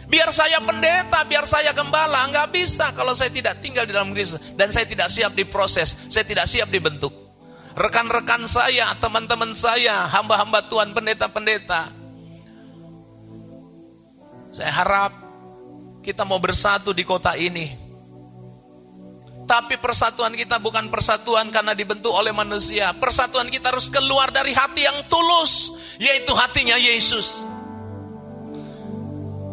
Biar 0.08 0.30
saya 0.30 0.62
pendeta, 0.62 1.26
biar 1.26 1.42
saya 1.42 1.74
gembala. 1.74 2.22
Nggak 2.30 2.54
bisa 2.54 2.94
kalau 2.94 3.18
saya 3.18 3.34
tidak 3.34 3.58
tinggal 3.58 3.82
di 3.82 3.90
dalam 3.90 4.14
Kristus. 4.14 4.38
Dan 4.54 4.70
saya 4.70 4.86
tidak 4.86 5.10
siap 5.10 5.34
diproses. 5.34 5.98
Saya 6.06 6.22
tidak 6.22 6.46
siap 6.46 6.70
dibentuk. 6.70 7.10
Rekan-rekan 7.74 8.46
saya, 8.46 8.94
teman-teman 9.02 9.54
saya, 9.58 10.06
hamba-hamba 10.06 10.66
Tuhan, 10.66 10.94
pendeta-pendeta 10.94 11.97
saya 14.58 14.74
harap 14.74 15.14
kita 16.02 16.26
mau 16.26 16.42
bersatu 16.42 16.90
di 16.90 17.06
kota 17.06 17.38
ini. 17.38 17.78
Tapi 19.46 19.78
persatuan 19.78 20.34
kita 20.34 20.58
bukan 20.58 20.90
persatuan 20.90 21.48
karena 21.54 21.78
dibentuk 21.78 22.10
oleh 22.10 22.34
manusia. 22.34 22.90
Persatuan 22.98 23.48
kita 23.54 23.70
harus 23.70 23.86
keluar 23.86 24.34
dari 24.34 24.50
hati 24.50 24.82
yang 24.82 25.06
tulus, 25.06 25.70
yaitu 26.02 26.34
hatinya 26.34 26.74
Yesus. 26.74 27.38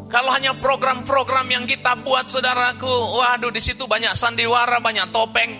Kalau 0.09 0.33
hanya 0.33 0.57
program-program 0.57 1.53
yang 1.53 1.69
kita 1.69 2.01
buat 2.01 2.25
saudaraku, 2.25 2.89
waduh 2.89 3.53
di 3.53 3.61
situ 3.61 3.85
banyak 3.85 4.17
sandiwara, 4.17 4.81
banyak 4.81 5.13
topeng. 5.13 5.53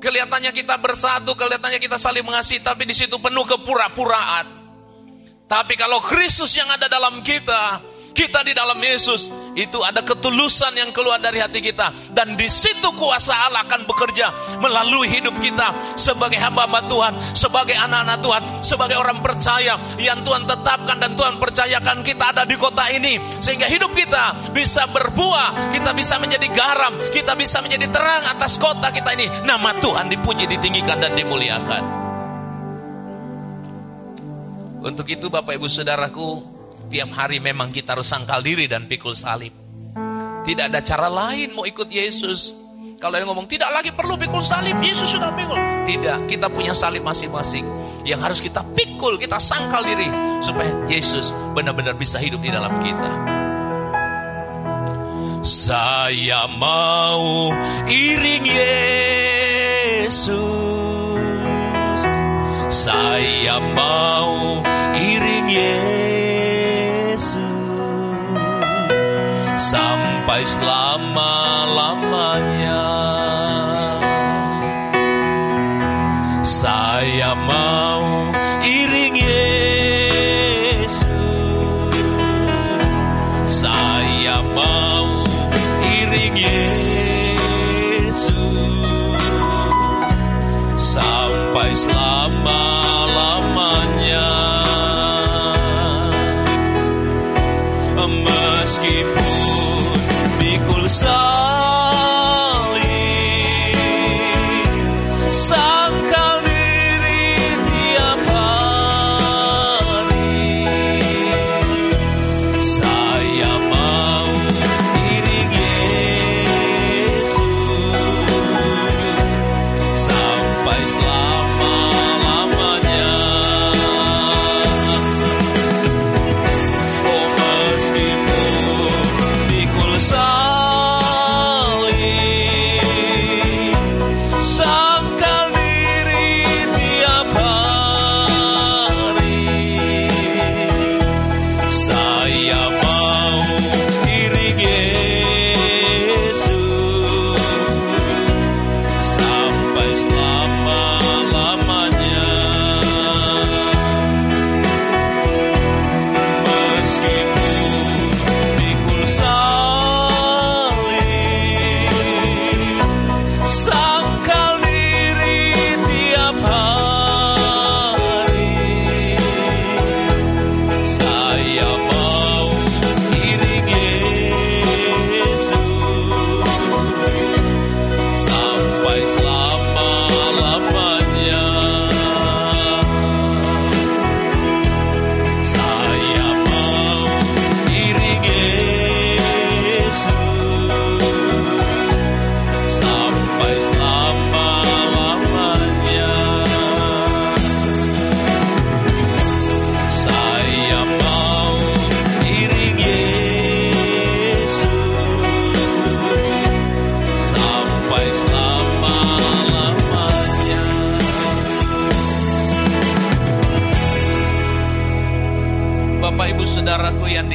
Kelihatannya 0.00 0.50
kita 0.50 0.80
bersatu, 0.80 1.36
kelihatannya 1.36 1.78
kita 1.78 2.00
saling 2.00 2.24
mengasihi, 2.24 2.64
tapi 2.64 2.88
di 2.88 2.96
situ 2.96 3.20
penuh 3.20 3.44
kepura-puraan. 3.46 4.64
Tapi 5.46 5.76
kalau 5.76 6.00
Kristus 6.02 6.56
yang 6.56 6.66
ada 6.72 6.90
dalam 6.90 7.22
kita, 7.22 7.91
kita 8.12 8.44
di 8.44 8.52
dalam 8.52 8.78
Yesus 8.78 9.28
itu 9.52 9.80
ada 9.84 10.00
ketulusan 10.00 10.72
yang 10.76 10.92
keluar 10.96 11.20
dari 11.20 11.40
hati 11.40 11.60
kita 11.60 12.12
dan 12.12 12.36
di 12.36 12.48
situ 12.48 12.92
kuasa 12.96 13.48
Allah 13.48 13.64
akan 13.68 13.84
bekerja 13.84 14.58
melalui 14.60 15.08
hidup 15.12 15.36
kita 15.40 15.96
sebagai 15.96 16.40
hamba-hamba 16.40 16.88
Tuhan, 16.88 17.12
sebagai 17.36 17.76
anak-anak 17.76 18.18
Tuhan, 18.20 18.42
sebagai 18.64 18.96
orang 18.96 19.18
percaya 19.20 19.76
yang 20.00 20.24
Tuhan 20.24 20.48
tetapkan 20.48 20.96
dan 20.96 21.12
Tuhan 21.16 21.36
percayakan 21.36 22.00
kita 22.00 22.24
ada 22.32 22.42
di 22.48 22.56
kota 22.56 22.88
ini 22.92 23.20
sehingga 23.40 23.68
hidup 23.68 23.92
kita 23.92 24.52
bisa 24.52 24.88
berbuah, 24.88 25.72
kita 25.72 25.92
bisa 25.92 26.16
menjadi 26.16 26.48
garam, 26.52 26.96
kita 27.12 27.36
bisa 27.36 27.60
menjadi 27.60 27.88
terang 27.92 28.24
atas 28.28 28.56
kota 28.56 28.92
kita 28.92 29.16
ini. 29.16 29.26
Nama 29.44 29.80
Tuhan 29.80 30.08
dipuji, 30.12 30.44
ditinggikan 30.48 31.00
dan 31.00 31.12
dimuliakan. 31.16 31.82
Untuk 34.82 35.06
itu 35.06 35.30
Bapak 35.30 35.54
Ibu 35.54 35.70
Saudaraku, 35.70 36.51
Tiap 36.92 37.08
hari 37.16 37.40
memang 37.40 37.72
kita 37.72 37.96
harus 37.96 38.04
sangkal 38.04 38.44
diri 38.44 38.68
dan 38.68 38.84
pikul 38.84 39.16
salib. 39.16 39.56
Tidak 40.44 40.68
ada 40.68 40.84
cara 40.84 41.08
lain 41.08 41.56
mau 41.56 41.64
ikut 41.64 41.88
Yesus. 41.88 42.52
Kalau 43.00 43.16
yang 43.16 43.32
ngomong 43.32 43.48
tidak 43.48 43.72
lagi 43.72 43.96
perlu 43.96 44.20
pikul 44.20 44.44
salib, 44.44 44.76
Yesus 44.76 45.08
sudah 45.08 45.32
pikul. 45.32 45.56
Tidak, 45.88 46.28
kita 46.28 46.52
punya 46.52 46.76
salib 46.76 47.00
masing-masing 47.00 47.64
yang 48.04 48.20
harus 48.20 48.44
kita 48.44 48.60
pikul, 48.76 49.16
kita 49.16 49.40
sangkal 49.40 49.80
diri 49.88 50.04
supaya 50.44 50.68
Yesus 50.84 51.32
benar-benar 51.56 51.96
bisa 51.96 52.20
hidup 52.20 52.44
di 52.44 52.52
dalam 52.52 52.76
kita. 52.84 53.10
Saya 55.42 56.44
mau 56.60 57.56
iring 57.88 58.44
Yesus. 60.06 60.20
Saya 62.68 63.56
mau 63.72 64.60
iring 64.92 65.46
Yesus. 65.48 66.11
Sampai 69.72 70.44
selama-lamanya. 70.44 73.01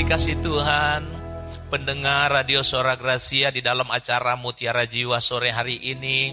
Dikasih 0.07 0.39
Tuhan, 0.39 1.03
pendengar 1.67 2.31
Radio 2.31 2.63
Suara 2.63 2.95
Gracia 2.95 3.51
di 3.51 3.59
dalam 3.59 3.91
acara 3.91 4.39
Mutiara 4.39 4.87
Jiwa 4.87 5.19
sore 5.19 5.51
hari 5.51 5.83
ini, 5.83 6.31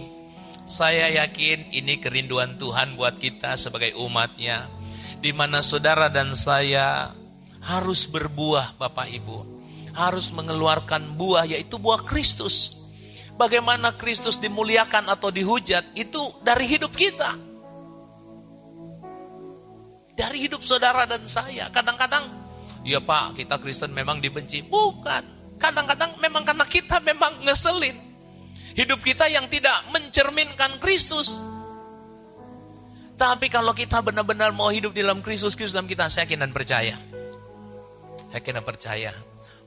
saya 0.63 1.11
yakin 1.11 1.75
ini 1.75 1.99
kerinduan 1.99 2.55
Tuhan 2.55 2.95
buat 2.95 3.19
kita 3.19 3.59
sebagai 3.59 3.99
umatnya, 3.99 4.71
di 5.19 5.35
mana 5.35 5.59
saudara 5.59 6.07
dan 6.07 6.39
saya 6.39 7.19
harus 7.67 8.07
berbuah 8.07 8.79
Bapak 8.79 9.11
Ibu, 9.11 9.39
harus 9.91 10.31
mengeluarkan 10.31 11.19
buah 11.19 11.43
yaitu 11.43 11.75
buah 11.75 12.07
Kristus. 12.07 12.79
Bagaimana 13.35 13.99
Kristus 13.99 14.39
dimuliakan 14.39 15.11
atau 15.11 15.35
dihujat 15.35 15.99
itu 15.99 16.31
dari 16.47 16.71
hidup 16.71 16.95
kita. 16.95 17.35
Dari 20.15 20.47
hidup 20.47 20.63
saudara 20.63 21.11
dan 21.11 21.27
saya. 21.27 21.75
Kadang-kadang, 21.75 22.44
ya 22.85 23.01
Pak, 23.01 23.41
kita 23.41 23.57
Kristen 23.59 23.91
memang 23.91 24.21
dibenci. 24.21 24.63
Bukan. 24.63 25.57
Kadang-kadang 25.57 26.21
memang 26.21 26.45
karena 26.45 26.69
kita 26.69 27.01
memang 27.01 27.43
ngeselin. 27.43 27.97
Hidup 28.77 29.01
kita 29.01 29.27
yang 29.33 29.49
tidak 29.49 29.87
mencerminkan 29.91 30.79
Kristus. 30.79 31.41
Tapi 33.15 33.47
kalau 33.47 33.71
kita 33.71 34.03
benar-benar 34.03 34.51
mau 34.51 34.69
hidup 34.75 34.91
di 34.91 35.01
dalam 35.01 35.23
Kristus, 35.23 35.55
Kristus 35.55 35.73
dalam 35.79 35.87
kita, 35.87 36.11
saya 36.11 36.27
yakin 36.27 36.45
dan 36.45 36.51
percaya. 36.51 36.99
Yakin 38.35 38.53
dan 38.61 38.65
percaya. 38.67 39.13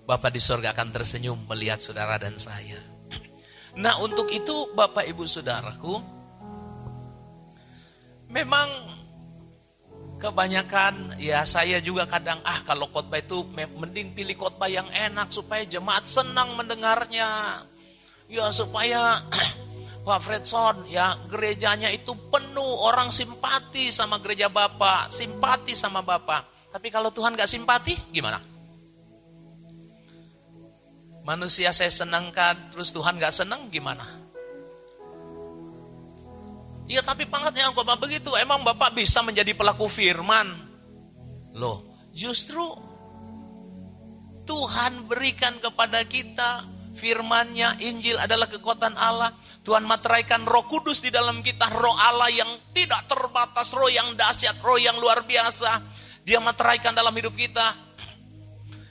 Bapak 0.04 0.32
di 0.36 0.40
sorga 0.44 0.76
akan 0.76 0.92
tersenyum 0.92 1.40
melihat 1.48 1.80
saudara 1.80 2.16
dan 2.20 2.36
saya. 2.40 2.80
Nah 3.78 4.02
untuk 4.02 4.26
itu 4.34 4.74
Bapak 4.74 5.06
Ibu 5.06 5.30
Saudaraku, 5.30 6.02
memang 8.26 8.97
kebanyakan 10.18 11.16
ya 11.22 11.46
saya 11.46 11.78
juga 11.78 12.10
kadang 12.10 12.42
ah 12.42 12.60
kalau 12.66 12.90
khotbah 12.90 13.22
itu 13.22 13.46
mending 13.54 14.18
pilih 14.18 14.34
khotbah 14.34 14.68
yang 14.68 14.90
enak 14.90 15.30
supaya 15.30 15.64
jemaat 15.64 16.04
senang 16.10 16.58
mendengarnya. 16.58 17.64
Ya 18.28 18.52
supaya 18.52 19.24
Pak 20.08 20.20
Fredson 20.20 20.90
ya 20.90 21.16
gerejanya 21.32 21.88
itu 21.94 22.12
penuh 22.28 22.84
orang 22.84 23.14
simpati 23.14 23.94
sama 23.94 24.20
gereja 24.20 24.52
Bapak, 24.52 25.14
simpati 25.14 25.78
sama 25.78 26.04
Bapak. 26.04 26.58
Tapi 26.74 26.88
kalau 26.92 27.10
Tuhan 27.10 27.34
gak 27.34 27.48
simpati 27.48 27.96
gimana? 28.12 28.44
Manusia 31.24 31.76
saya 31.76 31.92
senangkan, 31.92 32.72
terus 32.72 32.92
Tuhan 32.96 33.20
gak 33.20 33.36
senang 33.36 33.68
gimana? 33.68 34.04
Iya 36.88 37.04
tapi 37.04 37.28
pangkatnya 37.28 37.76
Bapak 37.76 38.00
begitu, 38.00 38.32
emang 38.40 38.64
Bapak 38.64 38.96
bisa 38.96 39.20
menjadi 39.20 39.52
pelaku 39.52 39.92
firman? 39.92 40.48
Loh, 41.60 41.84
justru 42.16 42.64
Tuhan 44.48 45.04
berikan 45.04 45.60
kepada 45.60 46.00
kita 46.08 46.64
firmannya, 46.96 47.84
Injil 47.84 48.16
adalah 48.16 48.48
kekuatan 48.48 48.96
Allah. 48.96 49.36
Tuhan 49.68 49.84
materaikan 49.84 50.48
roh 50.48 50.64
kudus 50.72 51.04
di 51.04 51.12
dalam 51.12 51.44
kita, 51.44 51.68
roh 51.76 51.92
Allah 51.94 52.32
yang 52.32 52.48
tidak 52.72 53.04
terbatas, 53.12 53.76
roh 53.76 53.92
yang 53.92 54.16
dahsyat, 54.16 54.56
roh 54.64 54.80
yang 54.80 54.96
luar 54.96 55.28
biasa. 55.28 55.84
Dia 56.24 56.40
materaikan 56.40 56.96
dalam 56.96 57.12
hidup 57.12 57.36
kita. 57.36 57.76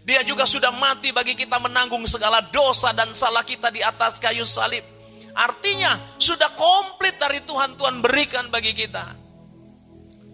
Dia 0.05 0.21
juga 0.23 0.45
sudah 0.45 0.71
mati 0.71 1.11
bagi 1.11 1.33
kita 1.33 1.59
menanggung 1.59 2.05
segala 2.05 2.45
dosa 2.45 2.93
dan 2.93 3.11
salah 3.17 3.43
kita 3.43 3.73
di 3.73 3.81
atas 3.81 4.21
kayu 4.21 4.45
salib. 4.45 4.96
Artinya 5.37 6.17
sudah 6.17 6.57
komplit 6.57 7.21
dari 7.21 7.45
Tuhan 7.45 7.77
Tuhan 7.77 8.01
berikan 8.01 8.49
bagi 8.49 8.73
kita. 8.73 9.29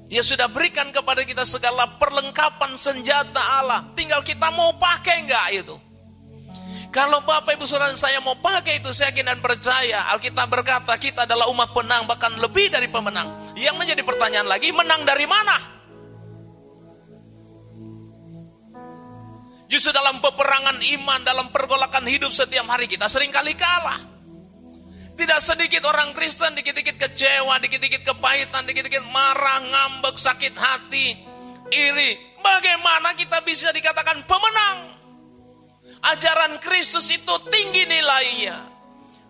Dia 0.06 0.22
sudah 0.22 0.46
berikan 0.46 0.94
kepada 0.94 1.26
kita 1.26 1.42
segala 1.42 1.98
perlengkapan 1.98 2.78
senjata 2.78 3.40
Allah. 3.40 3.90
Tinggal 3.98 4.22
kita 4.22 4.54
mau 4.54 4.76
pakai 4.78 5.26
enggak 5.26 5.46
itu. 5.58 5.74
Kalau 6.92 7.24
Bapak 7.24 7.56
Ibu 7.56 7.64
Saudara 7.64 7.96
saya 7.96 8.20
mau 8.20 8.36
pakai 8.36 8.84
itu 8.84 8.92
saya 8.92 9.10
yakin 9.10 9.24
dan 9.32 9.40
percaya. 9.40 10.12
Alkitab 10.12 10.46
berkata 10.52 10.92
kita 11.00 11.24
adalah 11.24 11.48
umat 11.48 11.72
penang 11.72 12.04
bahkan 12.04 12.36
lebih 12.36 12.68
dari 12.68 12.86
pemenang. 12.92 13.56
Yang 13.56 13.76
menjadi 13.80 14.02
pertanyaan 14.04 14.46
lagi 14.46 14.68
menang 14.70 15.02
dari 15.08 15.24
mana? 15.24 15.56
Justru 19.72 19.88
dalam 19.96 20.20
peperangan 20.20 20.84
iman, 20.84 21.20
dalam 21.24 21.48
pergolakan 21.48 22.04
hidup 22.04 22.28
setiap 22.28 22.68
hari 22.68 22.84
kita 22.84 23.08
sering 23.08 23.32
kali 23.32 23.56
kalah. 23.56 24.11
Tidak 25.12 25.40
sedikit 25.44 25.84
orang 25.84 26.16
Kristen 26.16 26.56
dikit-dikit 26.56 26.96
kecewa, 26.96 27.60
dikit-dikit 27.60 28.02
kepahitan, 28.02 28.64
dikit-dikit 28.64 29.04
marah, 29.12 29.60
ngambek, 29.60 30.16
sakit 30.16 30.54
hati, 30.56 31.14
iri. 31.68 32.16
Bagaimana 32.42 33.14
kita 33.14 33.44
bisa 33.44 33.70
dikatakan 33.70 34.24
pemenang? 34.24 34.78
Ajaran 36.02 36.58
Kristus 36.58 37.06
itu 37.14 37.34
tinggi 37.52 37.86
nilainya. 37.86 38.58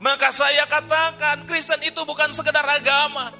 Maka 0.03 0.33
saya 0.35 0.66
katakan 0.66 1.47
Kristen 1.47 1.79
itu 1.85 2.03
bukan 2.03 2.33
sekedar 2.35 2.64
agama. 2.64 3.31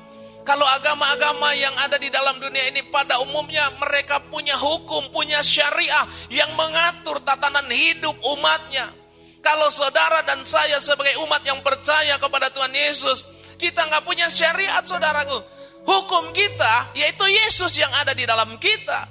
Kalau 0.43 0.67
agama-agama 0.67 1.55
yang 1.55 1.75
ada 1.79 1.99
di 1.99 2.11
dalam 2.11 2.43
dunia 2.43 2.67
ini 2.71 2.83
pada 2.91 3.23
umumnya 3.23 3.71
mereka 3.79 4.19
punya 4.27 4.59
hukum, 4.59 5.11
punya 5.15 5.39
syariah 5.39 6.03
yang 6.35 6.51
mengatur 6.59 7.23
tatanan 7.23 7.71
hidup 7.71 8.15
umatnya. 8.27 9.02
Kalau 9.43 9.69
saudara 9.75 10.23
dan 10.23 10.47
saya 10.47 10.79
sebagai 10.79 11.19
umat 11.27 11.43
yang 11.43 11.59
percaya 11.67 12.15
kepada 12.23 12.47
Tuhan 12.55 12.71
Yesus, 12.71 13.27
kita 13.59 13.91
nggak 13.91 14.07
punya 14.07 14.31
syariat 14.31 14.87
saudaraku. 14.87 15.43
Hukum 15.83 16.31
kita 16.31 16.95
yaitu 16.95 17.27
Yesus 17.27 17.75
yang 17.75 17.91
ada 17.91 18.15
di 18.15 18.23
dalam 18.23 18.55
kita. 18.63 19.11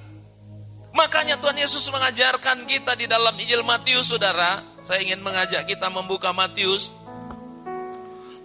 Makanya 0.95 1.35
Tuhan 1.39 1.59
Yesus 1.59 1.87
mengajarkan 1.91 2.63
kita 2.63 2.95
di 2.95 3.11
dalam 3.11 3.35
Injil 3.35 3.63
Matius 3.63 4.11
saudara. 4.11 4.63
Saya 4.87 5.03
ingin 5.03 5.19
mengajak 5.19 5.67
kita 5.67 5.91
membuka 5.91 6.31
Matius 6.31 6.95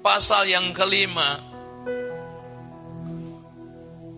pasal 0.02 0.50
yang 0.50 0.74
kelima. 0.74 1.38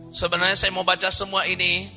Sebenarnya 0.09 0.57
saya 0.57 0.73
mau 0.73 0.89
baca 0.89 1.13
semua 1.13 1.45
ini, 1.45 1.89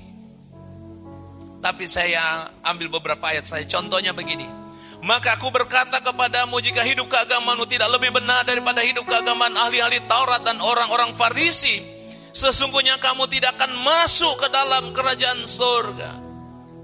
tapi 1.63 1.87
saya 1.87 2.51
ambil 2.59 2.91
beberapa 2.99 3.31
ayat 3.31 3.47
saya. 3.47 3.63
Contohnya 3.63 4.11
begini. 4.11 4.60
Maka 5.01 5.33
aku 5.33 5.49
berkata 5.49 5.97
kepadamu 5.97 6.61
jika 6.61 6.85
hidup 6.85 7.09
keagamaanmu 7.09 7.65
tidak 7.65 7.89
lebih 7.97 8.13
benar 8.21 8.45
daripada 8.45 8.85
hidup 8.85 9.09
keagamaan 9.09 9.57
ahli-ahli 9.57 10.05
Taurat 10.05 10.45
dan 10.45 10.61
orang-orang 10.61 11.17
Farisi, 11.17 11.81
sesungguhnya 12.29 13.01
kamu 13.01 13.25
tidak 13.25 13.57
akan 13.57 13.81
masuk 13.81 14.45
ke 14.45 14.47
dalam 14.53 14.93
kerajaan 14.93 15.41
surga. 15.49 16.11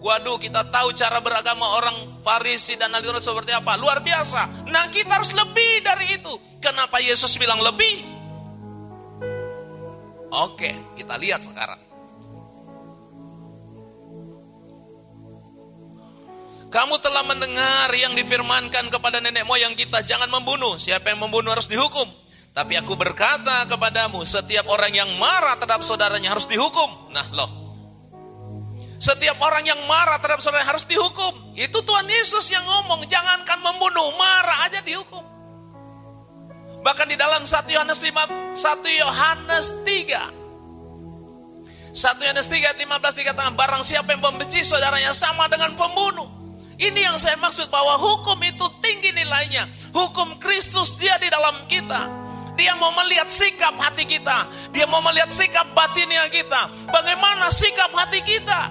Waduh, 0.01 0.41
kita 0.41 0.65
tahu 0.73 0.97
cara 0.97 1.21
beragama 1.21 1.77
orang 1.77 2.21
Farisi 2.25 2.73
dan 2.73 2.89
ahli 2.93 3.05
Taurat 3.05 3.21
seperti 3.21 3.53
apa. 3.53 3.77
Luar 3.77 4.01
biasa. 4.01 4.65
Nah, 4.65 4.89
kita 4.89 5.21
harus 5.21 5.37
lebih 5.37 5.85
dari 5.85 6.17
itu. 6.17 6.33
Kenapa 6.57 6.97
Yesus 6.97 7.37
bilang 7.37 7.61
lebih? 7.61 8.01
Oke, 10.33 10.73
kita 10.97 11.15
lihat 11.21 11.45
sekarang. 11.45 11.86
Kamu 16.67 16.99
telah 16.99 17.23
mendengar 17.23 17.87
yang 17.95 18.11
difirmankan 18.11 18.91
kepada 18.91 19.23
nenek 19.23 19.47
moyang 19.47 19.71
kita, 19.71 20.03
jangan 20.03 20.27
membunuh. 20.27 20.75
Siapa 20.75 21.15
yang 21.15 21.23
membunuh 21.23 21.55
harus 21.55 21.71
dihukum. 21.71 22.11
Tapi 22.51 22.75
aku 22.75 22.97
berkata 22.99 23.63
kepadamu, 23.69 24.25
setiap 24.27 24.67
orang 24.67 24.91
yang 24.91 25.09
marah 25.15 25.55
terhadap 25.55 25.85
saudaranya 25.85 26.35
harus 26.35 26.49
dihukum. 26.49 27.13
Nah 27.13 27.23
loh, 27.31 27.49
setiap 28.97 29.37
orang 29.45 29.63
yang 29.63 29.79
marah 29.85 30.19
terhadap 30.19 30.43
saudaranya 30.43 30.75
harus 30.75 30.83
dihukum. 30.89 31.53
Itu 31.55 31.85
Tuhan 31.85 32.09
Yesus 32.09 32.49
yang 32.51 32.65
ngomong, 32.65 33.05
jangankan 33.07 33.61
membunuh, 33.61 34.11
marah 34.17 34.67
aja 34.67 34.81
dihukum. 34.83 35.23
Bahkan 36.81 37.07
di 37.07 37.17
dalam 37.17 37.45
1 37.45 37.69
Yohanes 37.71 38.01
5, 38.03 38.57
1 38.57 39.01
Yohanes 39.05 39.65
3, 39.85 40.47
1 41.97 42.21
Yohanes 42.21 42.45
3 42.45 42.77
15 42.77 43.17
dikatakan 43.17 43.57
barang 43.57 43.81
siapa 43.81 44.13
yang 44.13 44.21
membenci 44.21 44.61
saudaranya 44.61 45.09
sama 45.17 45.49
dengan 45.49 45.73
pembunuh. 45.73 46.36
Ini 46.77 47.09
yang 47.09 47.17
saya 47.17 47.41
maksud 47.41 47.73
bahwa 47.73 47.97
hukum 47.97 48.37
itu 48.45 48.65
tinggi 48.85 49.09
nilainya. 49.09 49.65
Hukum 49.89 50.37
Kristus 50.37 50.93
dia 50.93 51.17
di 51.17 51.25
dalam 51.25 51.65
kita. 51.65 52.05
Dia 52.53 52.77
mau 52.77 52.93
melihat 52.93 53.29
sikap 53.29 53.73
hati 53.81 54.05
kita. 54.05 54.45
Dia 54.69 54.85
mau 54.85 55.01
melihat 55.01 55.33
sikap 55.33 55.73
batinnya 55.73 56.29
kita. 56.29 56.89
Bagaimana 56.89 57.49
sikap 57.49 57.89
hati 57.97 58.21
kita. 58.21 58.69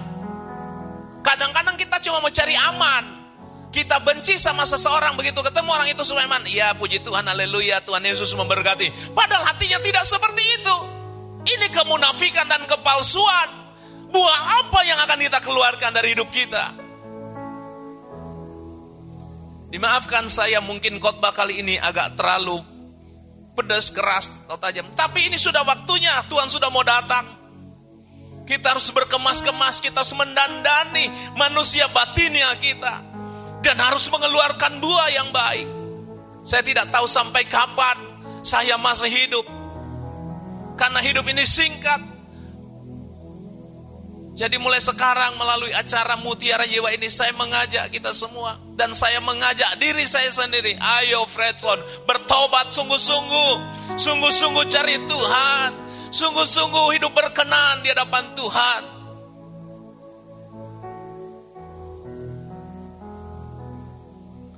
Kadang-kadang 1.19 1.75
kita 1.75 1.99
cuma 1.99 2.23
mencari 2.23 2.55
aman. 2.55 3.19
Kita 3.75 3.99
benci 3.99 4.39
sama 4.39 4.63
seseorang 4.63 5.19
begitu 5.19 5.43
ketemu 5.43 5.67
orang 5.67 5.91
itu 5.91 6.03
aman. 6.15 6.47
Ya 6.47 6.71
puji 6.71 7.03
Tuhan, 7.03 7.27
haleluya, 7.27 7.83
Tuhan 7.83 8.07
Yesus 8.07 8.31
memberkati. 8.31 9.11
Padahal 9.11 9.51
hatinya 9.51 9.83
tidak 9.83 10.07
seperti 10.07 10.43
itu. 10.63 10.75
Ini 11.47 11.67
kemunafikan 11.75 12.47
dan 12.47 12.63
kepalsuan. 12.63 13.67
Buah 14.07 14.63
apa 14.63 14.79
yang 14.87 14.99
akan 15.03 15.19
kita 15.19 15.39
keluarkan 15.43 15.91
dari 15.91 16.15
hidup 16.15 16.31
kita? 16.31 16.86
Dimaafkan 19.67 20.31
saya 20.31 20.63
mungkin 20.63 20.95
khotbah 21.03 21.35
kali 21.35 21.59
ini 21.59 21.75
agak 21.75 22.15
terlalu 22.15 22.63
pedas, 23.51 23.91
keras, 23.91 24.45
atau 24.47 24.55
tajam. 24.61 24.87
Tapi 24.95 25.27
ini 25.27 25.35
sudah 25.35 25.65
waktunya, 25.67 26.13
Tuhan 26.31 26.47
sudah 26.47 26.71
mau 26.71 26.85
datang. 26.87 27.25
Kita 28.47 28.71
harus 28.71 28.87
berkemas-kemas, 28.95 29.83
kita 29.83 30.05
harus 30.05 30.15
mendandani 30.15 31.11
manusia 31.35 31.89
batinnya 31.91 32.53
kita. 32.61 33.03
Dan 33.59 33.75
harus 33.81 34.07
mengeluarkan 34.07 34.79
buah 34.79 35.09
yang 35.11 35.33
baik. 35.35 35.67
Saya 36.47 36.63
tidak 36.63 36.87
tahu 36.93 37.03
sampai 37.09 37.43
kapan 37.49 37.97
saya 38.45 38.79
masih 38.79 39.11
hidup. 39.11 39.43
Karena 40.79 41.03
hidup 41.03 41.27
ini 41.27 41.43
singkat. 41.43 41.99
Jadi 44.37 44.55
mulai 44.61 44.79
sekarang 44.79 45.35
melalui 45.35 45.73
acara 45.73 46.15
Mutiara 46.15 46.63
Jiwa 46.69 46.93
ini 46.93 47.09
saya 47.09 47.33
mengajak 47.33 47.89
kita 47.89 48.13
semua 48.13 48.66
dan 48.77 48.93
saya 48.93 49.17
mengajak 49.25 49.81
diri 49.81 50.05
saya 50.05 50.29
sendiri. 50.29 50.77
Ayo 50.77 51.25
Fredson, 51.25 51.81
bertobat 52.05 52.69
sungguh-sungguh. 52.69 53.53
Sungguh-sungguh 53.97 54.65
cari 54.69 55.01
Tuhan. 55.09 55.71
Sungguh-sungguh 56.13 56.85
hidup 56.95 57.11
berkenan 57.11 57.81
di 57.81 57.89
hadapan 57.89 58.31
Tuhan. 58.37 58.81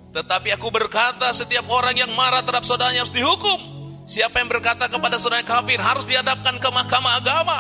Tetapi 0.10 0.50
aku 0.52 0.68
berkata 0.68 1.32
setiap 1.32 1.72
orang 1.72 1.96
yang 1.96 2.12
marah 2.12 2.44
terhadap 2.44 2.68
saudaranya 2.68 3.08
harus 3.08 3.16
dihukum. 3.16 3.80
Siapa 4.04 4.44
yang 4.44 4.52
berkata 4.52 4.92
kepada 4.92 5.16
saudara 5.16 5.48
kafir 5.48 5.80
harus 5.80 6.04
dihadapkan 6.04 6.60
ke 6.60 6.68
mahkamah 6.68 7.24
agama. 7.24 7.60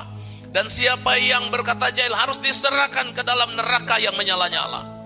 Dan 0.50 0.68
siapa 0.68 1.16
yang 1.22 1.54
berkata 1.54 1.94
jahil 1.94 2.12
harus 2.18 2.42
diserahkan 2.42 3.14
ke 3.14 3.22
dalam 3.22 3.54
neraka 3.54 4.02
yang 4.02 4.18
menyala-nyala. 4.18 4.99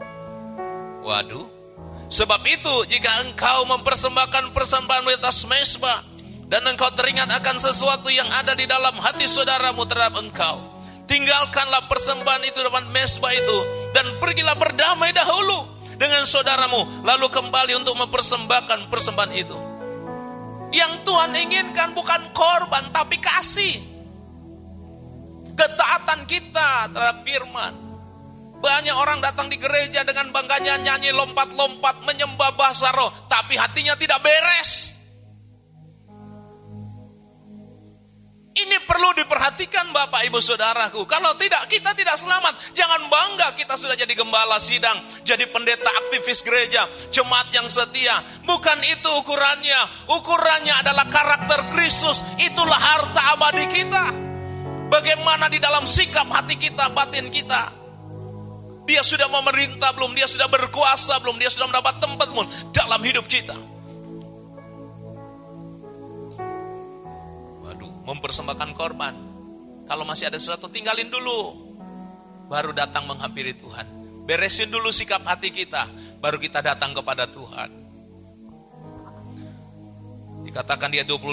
Waduh. 1.04 1.48
Sebab 2.08 2.42
itu 2.48 2.76
jika 2.88 3.26
engkau 3.28 3.68
mempersembahkan 3.68 4.56
persembahan 4.56 5.04
di 5.04 5.16
atas 5.20 5.44
mesbah 5.50 6.00
dan 6.48 6.64
engkau 6.70 6.88
teringat 6.96 7.28
akan 7.28 7.58
sesuatu 7.60 8.08
yang 8.08 8.30
ada 8.30 8.54
di 8.56 8.64
dalam 8.70 8.96
hati 9.02 9.28
saudaramu 9.28 9.84
terhadap 9.84 10.22
engkau, 10.22 10.62
tinggalkanlah 11.10 11.90
persembahan 11.92 12.44
itu 12.48 12.60
depan 12.62 12.86
mesbah 12.94 13.34
itu 13.34 13.58
dan 13.92 14.16
pergilah 14.22 14.56
berdamai 14.56 15.12
dahulu 15.12 15.68
dengan 15.98 16.24
saudaramu 16.24 17.04
lalu 17.04 17.28
kembali 17.34 17.82
untuk 17.82 17.98
mempersembahkan 17.98 18.88
persembahan 18.88 19.34
itu. 19.34 19.58
Yang 20.74 21.06
Tuhan 21.06 21.32
inginkan 21.38 21.94
bukan 21.98 22.34
korban 22.34 22.90
tapi 22.90 23.18
kasih 23.22 23.78
ketaatan 25.54 26.26
kita 26.26 26.90
terhadap 26.94 27.22
firman. 27.22 27.83
Banyak 28.64 28.96
orang 28.96 29.20
datang 29.20 29.52
di 29.52 29.60
gereja 29.60 30.08
dengan 30.08 30.32
bangganya 30.32 30.80
nyanyi 30.80 31.12
lompat-lompat 31.12 32.00
menyembah 32.08 32.56
bahasa 32.56 32.96
roh, 32.96 33.12
tapi 33.28 33.60
hatinya 33.60 33.92
tidak 34.00 34.24
beres. 34.24 34.96
Ini 38.54 38.86
perlu 38.88 39.18
diperhatikan 39.18 39.92
Bapak 39.92 40.24
Ibu 40.30 40.40
Saudaraku. 40.40 41.04
Kalau 41.10 41.36
tidak, 41.36 41.68
kita 41.68 41.92
tidak 41.98 42.16
selamat. 42.16 42.72
Jangan 42.72 43.10
bangga 43.12 43.58
kita 43.58 43.76
sudah 43.76 44.00
jadi 44.00 44.14
gembala 44.16 44.62
sidang, 44.64 45.02
jadi 45.28 45.50
pendeta 45.50 45.90
aktivis 46.06 46.46
gereja, 46.46 46.88
jemaat 47.10 47.52
yang 47.52 47.68
setia. 47.68 48.22
Bukan 48.48 48.80
itu 48.86 49.10
ukurannya. 49.20 50.08
Ukurannya 50.08 50.86
adalah 50.86 51.10
karakter 51.12 51.68
Kristus. 51.76 52.24
Itulah 52.40 52.80
harta 52.80 53.36
abadi 53.36 53.66
kita. 53.68 54.06
Bagaimana 54.88 55.50
di 55.50 55.58
dalam 55.58 55.84
sikap 55.84 56.30
hati 56.30 56.56
kita, 56.56 56.94
batin 56.94 57.34
kita. 57.34 57.83
Dia 58.84 59.00
sudah 59.00 59.32
memerintah 59.32 59.96
belum, 59.96 60.12
dia 60.12 60.28
sudah 60.28 60.52
berkuasa 60.52 61.16
belum, 61.24 61.40
dia 61.40 61.48
sudah 61.48 61.72
mendapat 61.72 62.04
tempat 62.04 62.28
belum 62.28 62.48
dalam 62.76 63.00
hidup 63.00 63.26
kita. 63.32 63.56
Waduh, 67.64 67.92
mempersembahkan 68.12 68.70
korban. 68.76 69.16
Kalau 69.88 70.04
masih 70.04 70.28
ada 70.28 70.36
sesuatu 70.36 70.68
tinggalin 70.68 71.08
dulu. 71.08 71.56
Baru 72.52 72.76
datang 72.76 73.08
menghampiri 73.08 73.56
Tuhan. 73.56 73.88
Beresin 74.28 74.72
dulu 74.72 74.92
sikap 74.92 75.24
hati 75.28 75.52
kita, 75.52 75.88
baru 76.20 76.40
kita 76.40 76.64
datang 76.64 76.96
kepada 76.96 77.28
Tuhan. 77.28 77.72
Dikatakan 80.44 80.92
dia 80.92 81.08
25 81.08 81.24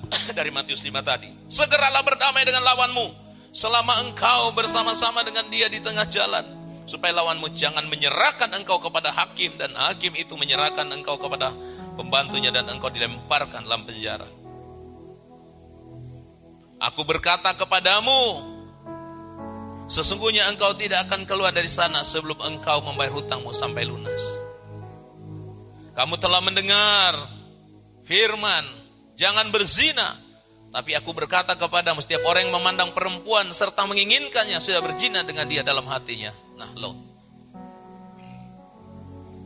dari 0.38 0.50
Matius 0.52 0.84
5 0.84 1.00
tadi. 1.00 1.32
Segeralah 1.48 2.04
berdamai 2.04 2.44
dengan 2.44 2.64
lawanmu 2.64 3.12
selama 3.50 4.04
engkau 4.04 4.52
bersama-sama 4.52 5.24
dengan 5.24 5.48
dia 5.48 5.68
di 5.68 5.80
tengah 5.80 6.04
jalan. 6.08 6.59
Supaya 6.90 7.14
lawanmu 7.22 7.54
jangan 7.54 7.86
menyerahkan 7.86 8.50
engkau 8.50 8.82
kepada 8.82 9.14
hakim 9.14 9.54
dan 9.54 9.70
hakim 9.78 10.10
itu 10.18 10.34
menyerahkan 10.34 10.90
engkau 10.90 11.22
kepada 11.22 11.54
pembantunya 11.94 12.50
dan 12.50 12.66
engkau 12.66 12.90
dilemparkan 12.90 13.62
dalam 13.62 13.86
penjara. 13.86 14.26
Aku 16.82 17.06
berkata 17.06 17.54
kepadamu, 17.54 18.42
sesungguhnya 19.86 20.50
engkau 20.50 20.74
tidak 20.74 21.06
akan 21.06 21.30
keluar 21.30 21.54
dari 21.54 21.70
sana 21.70 22.02
sebelum 22.02 22.42
engkau 22.42 22.82
membayar 22.82 23.14
hutangmu 23.14 23.54
sampai 23.54 23.86
lunas. 23.86 24.24
Kamu 25.94 26.18
telah 26.18 26.42
mendengar 26.42 27.14
firman, 28.02 28.66
jangan 29.14 29.46
berzina. 29.54 30.18
Tapi 30.74 30.98
aku 30.98 31.14
berkata 31.14 31.54
kepadamu, 31.54 32.02
setiap 32.02 32.26
orang 32.26 32.50
yang 32.50 32.58
memandang 32.58 32.90
perempuan 32.90 33.46
serta 33.54 33.86
menginginkannya 33.86 34.58
sudah 34.58 34.82
berzina 34.82 35.22
dengan 35.22 35.46
dia 35.46 35.62
dalam 35.62 35.86
hatinya. 35.86 36.49
Nah, 36.60 36.70
lo. 36.76 36.92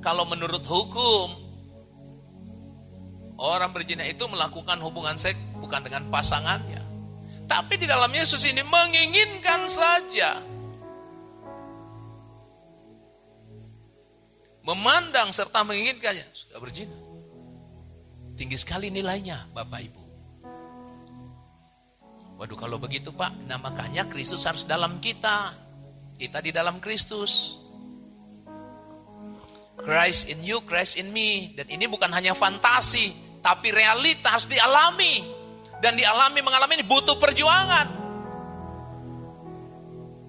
Kalau 0.02 0.26
menurut 0.26 0.66
hukum, 0.66 1.30
orang 3.38 3.70
berzina 3.70 4.02
itu 4.04 4.26
melakukan 4.26 4.82
hubungan 4.82 5.14
seks 5.14 5.38
bukan 5.62 5.86
dengan 5.86 6.10
pasangannya. 6.10 6.82
Tapi 7.46 7.78
di 7.78 7.86
dalam 7.86 8.10
Yesus 8.10 8.42
ini 8.50 8.66
menginginkan 8.66 9.70
saja. 9.70 10.42
Memandang 14.64 15.30
serta 15.30 15.62
menginginkannya. 15.62 16.26
Sudah 16.34 16.58
berzina. 16.58 16.96
Tinggi 18.34 18.58
sekali 18.58 18.90
nilainya 18.90 19.46
Bapak 19.54 19.80
Ibu. 19.86 20.02
Waduh 22.34 22.58
kalau 22.58 22.82
begitu 22.82 23.14
Pak, 23.14 23.46
nah 23.46 23.62
makanya 23.62 24.10
Kristus 24.10 24.42
harus 24.42 24.66
dalam 24.66 24.98
kita. 24.98 25.63
Kita 26.14 26.38
di 26.38 26.54
dalam 26.54 26.78
Kristus. 26.78 27.58
Christ 29.84 30.30
in 30.30 30.40
you, 30.40 30.62
Christ 30.64 30.96
in 30.96 31.10
me. 31.10 31.52
Dan 31.52 31.68
ini 31.68 31.84
bukan 31.90 32.08
hanya 32.14 32.32
fantasi, 32.32 33.12
tapi 33.44 33.74
realita 33.74 34.32
harus 34.32 34.48
dialami 34.48 35.20
dan 35.84 35.98
dialami 35.98 36.40
mengalami 36.40 36.80
ini 36.80 36.86
butuh 36.88 37.20
perjuangan. 37.20 37.86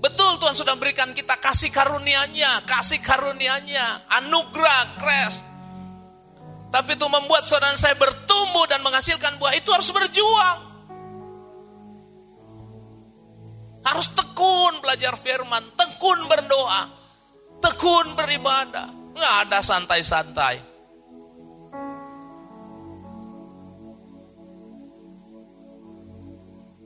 Betul 0.03 0.37
Tuhan 0.37 0.53
sudah 0.53 0.75
berikan 0.75 1.15
kita 1.15 1.39
kasih 1.39 1.71
karunia-Nya, 1.71 2.67
kasih 2.67 2.99
karunia-Nya, 2.99 4.11
anugerah, 4.11 4.99
kres. 4.99 5.41
Tapi 6.69 6.99
itu 6.99 7.07
membuat 7.07 7.47
saudara 7.47 7.71
saya 7.79 7.95
bertumbuh 7.95 8.67
dan 8.67 8.83
menghasilkan 8.83 9.39
buah 9.39 9.55
itu 9.55 9.71
harus 9.71 9.87
berjuang. 9.95 10.74
Harus 13.85 14.09
tekun 14.17 14.81
belajar 14.81 15.13
firman, 15.21 15.61
tekun 15.77 16.25
berdoa, 16.25 16.89
tekun 17.61 18.17
beribadah. 18.17 18.89
Nggak 19.13 19.35
ada 19.45 19.59
santai-santai. 19.61 20.55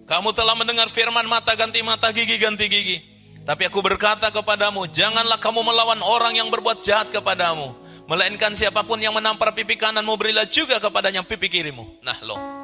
Kamu 0.10 0.34
telah 0.34 0.58
mendengar 0.58 0.90
firman 0.90 1.24
mata 1.30 1.54
ganti 1.54 1.86
mata, 1.86 2.10
gigi 2.10 2.36
ganti 2.42 2.66
gigi. 2.66 2.98
Tapi 3.46 3.70
aku 3.70 3.80
berkata 3.80 4.34
kepadamu, 4.34 4.90
janganlah 4.90 5.38
kamu 5.38 5.62
melawan 5.64 6.02
orang 6.02 6.36
yang 6.36 6.52
berbuat 6.52 6.82
jahat 6.82 7.14
kepadamu. 7.14 7.74
Melainkan 8.10 8.58
siapa 8.58 8.82
pun 8.82 8.98
yang 8.98 9.14
menampar 9.14 9.54
pipi 9.54 9.78
kananmu, 9.78 10.18
berilah 10.18 10.50
juga 10.50 10.82
kepadanya 10.82 11.22
pipi 11.22 11.46
kirimu. 11.46 12.02
Nah 12.02 12.18
lo. 12.26 12.59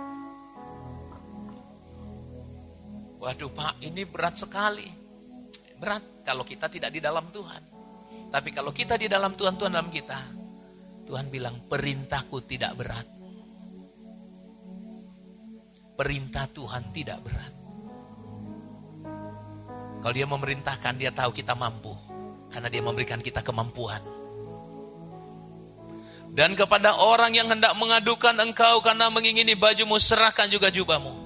Waduh 3.25 3.49
pak, 3.49 3.81
ini 3.81 4.05
berat 4.05 4.37
sekali. 4.37 4.85
Berat 5.81 6.21
kalau 6.21 6.45
kita 6.45 6.69
tidak 6.69 6.93
di 6.93 7.01
dalam 7.01 7.25
Tuhan. 7.33 7.61
Tapi 8.29 8.49
kalau 8.53 8.69
kita 8.69 9.01
di 9.01 9.09
dalam 9.09 9.33
Tuhan, 9.33 9.57
Tuhan 9.57 9.73
dalam 9.73 9.89
kita. 9.89 10.19
Tuhan 11.09 11.33
bilang, 11.33 11.65
perintahku 11.65 12.45
tidak 12.45 12.73
berat 12.77 13.15
Perintah 15.95 16.43
Tuhan 16.51 16.91
tidak 16.91 17.23
berat. 17.23 17.53
Kalau 20.03 20.13
dia 20.13 20.27
memerintahkan, 20.27 20.93
dia 20.99 21.15
tahu 21.15 21.31
kita 21.31 21.55
mampu. 21.55 21.95
Karena 22.51 22.67
dia 22.67 22.83
memberikan 22.83 23.23
kita 23.23 23.39
kemampuan. 23.41 24.03
Dan 26.35 26.51
kepada 26.59 26.99
orang 26.99 27.31
yang 27.31 27.47
hendak 27.47 27.71
mengadukan 27.79 28.35
engkau 28.35 28.83
karena 28.83 29.07
mengingini 29.07 29.55
bajumu, 29.55 29.95
serahkan 29.95 30.51
juga 30.51 30.67
jubahmu. 30.67 31.24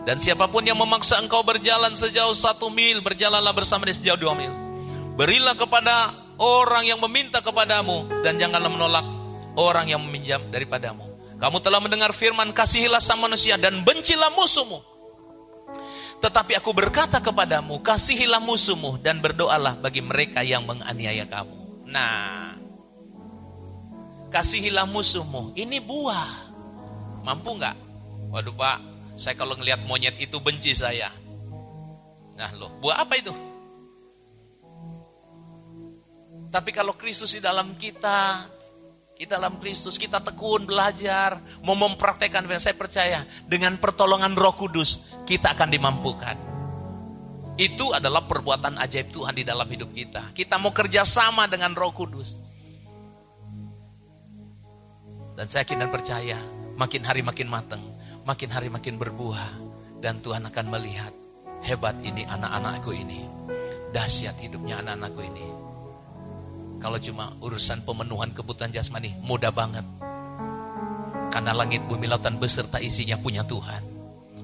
Dan 0.00 0.16
siapa 0.16 0.48
pun 0.48 0.64
yang 0.64 0.80
memaksa 0.80 1.20
engkau 1.20 1.44
berjalan 1.44 1.92
sejauh 1.92 2.32
satu 2.32 2.72
mil, 2.72 3.04
berjalanlah 3.04 3.52
bersama 3.52 3.84
dia 3.84 3.96
sejauh 3.96 4.16
dua 4.16 4.32
mil. 4.32 4.52
Berilah 5.14 5.52
kepada 5.52 6.16
orang 6.40 6.88
yang 6.88 6.96
meminta 7.04 7.44
kepadamu, 7.44 8.08
dan 8.24 8.40
janganlah 8.40 8.72
menolak 8.72 9.04
orang 9.60 9.92
yang 9.92 10.00
meminjam 10.00 10.40
daripadamu. 10.48 11.04
Kamu 11.36 11.60
telah 11.60 11.80
mendengar 11.84 12.12
firman, 12.16 12.52
kasihilah 12.52 13.00
sama 13.00 13.28
manusia 13.28 13.60
dan 13.60 13.84
bencilah 13.84 14.32
musuhmu. 14.32 14.80
Tetapi 16.20 16.52
aku 16.56 16.72
berkata 16.76 17.20
kepadamu, 17.20 17.80
kasihilah 17.80 18.40
musuhmu 18.44 19.00
dan 19.00 19.24
berdoalah 19.24 19.76
bagi 19.80 20.04
mereka 20.04 20.44
yang 20.44 20.68
menganiaya 20.68 21.24
kamu. 21.24 21.88
Nah, 21.88 22.56
kasihilah 24.28 24.84
musuhmu, 24.84 25.56
ini 25.56 25.80
buah. 25.80 26.52
Mampu 27.24 27.56
nggak? 27.56 27.76
Waduh 28.36 28.52
pak, 28.52 28.78
saya 29.20 29.36
kalau 29.36 29.52
ngelihat 29.60 29.84
monyet 29.84 30.16
itu 30.16 30.40
benci 30.40 30.72
saya. 30.72 31.12
Nah 32.40 32.50
loh, 32.56 32.72
buah 32.80 33.04
apa 33.04 33.20
itu? 33.20 33.36
Tapi 36.48 36.72
kalau 36.72 36.96
Kristus 36.96 37.36
di 37.36 37.44
dalam 37.44 37.76
kita, 37.76 38.48
kita 39.20 39.36
dalam 39.36 39.60
Kristus, 39.60 40.00
kita 40.00 40.24
tekun 40.24 40.64
belajar, 40.64 41.36
mau 41.60 41.76
mempraktekkan. 41.76 42.48
Saya 42.56 42.72
percaya 42.72 43.28
dengan 43.44 43.76
pertolongan 43.76 44.32
Roh 44.32 44.56
Kudus 44.56 45.04
kita 45.28 45.52
akan 45.52 45.68
dimampukan. 45.68 46.36
Itu 47.60 47.92
adalah 47.92 48.24
perbuatan 48.24 48.80
ajaib 48.80 49.12
Tuhan 49.12 49.36
di 49.36 49.44
dalam 49.44 49.68
hidup 49.68 49.92
kita. 49.92 50.32
Kita 50.32 50.56
mau 50.56 50.72
kerjasama 50.72 51.44
dengan 51.44 51.76
Roh 51.76 51.92
Kudus. 51.92 52.40
Dan 55.36 55.44
saya 55.52 55.68
yakin 55.68 55.84
dan 55.84 55.92
percaya, 55.92 56.40
makin 56.80 57.04
hari 57.04 57.20
makin 57.20 57.52
matang, 57.52 57.84
makin 58.24 58.50
hari 58.52 58.68
makin 58.68 58.96
berbuah. 58.96 59.70
Dan 60.00 60.24
Tuhan 60.24 60.48
akan 60.48 60.66
melihat, 60.72 61.12
hebat 61.60 61.92
ini 62.00 62.24
anak-anakku 62.24 62.88
ini. 62.96 63.20
Dahsyat 63.92 64.40
hidupnya 64.40 64.80
anak-anakku 64.80 65.20
ini. 65.20 65.46
Kalau 66.80 66.96
cuma 66.96 67.36
urusan 67.44 67.84
pemenuhan 67.84 68.32
kebutuhan 68.32 68.72
jasmani, 68.72 69.12
mudah 69.20 69.52
banget. 69.52 69.84
Karena 71.28 71.52
langit, 71.52 71.84
bumi, 71.84 72.08
lautan 72.08 72.40
beserta 72.40 72.80
isinya 72.80 73.20
punya 73.20 73.44
Tuhan. 73.44 73.84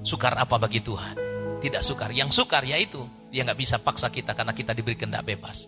Sukar 0.05 0.37
apa 0.37 0.61
bagi 0.61 0.79
Tuhan? 0.85 1.17
Tidak 1.57 1.81
sukar. 1.81 2.13
Yang 2.13 2.37
sukar 2.37 2.61
yaitu 2.61 3.01
dia 3.33 3.41
nggak 3.43 3.59
bisa 3.59 3.81
paksa 3.81 4.13
kita 4.13 4.37
karena 4.37 4.53
kita 4.53 4.77
diberi 4.77 4.93
kendak 4.93 5.25
bebas. 5.25 5.67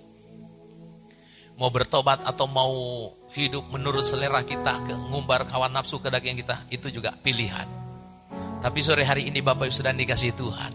Mau 1.60 1.68
bertobat 1.74 2.24
atau 2.24 2.48
mau 2.48 2.72
hidup 3.36 3.68
menurut 3.68 4.08
selera 4.08 4.46
kita, 4.48 4.80
ngumbar 5.12 5.44
kawan 5.44 5.76
nafsu 5.76 6.00
ke 6.00 6.08
daging 6.08 6.40
kita, 6.40 6.64
itu 6.72 6.88
juga 6.88 7.12
pilihan. 7.20 7.79
Tapi 8.60 8.80
sore 8.84 9.08
hari 9.08 9.32
ini 9.32 9.40
Bapak 9.40 9.72
Ibu 9.72 9.76
sudah 9.76 9.96
dikasih 9.96 10.36
Tuhan. 10.36 10.74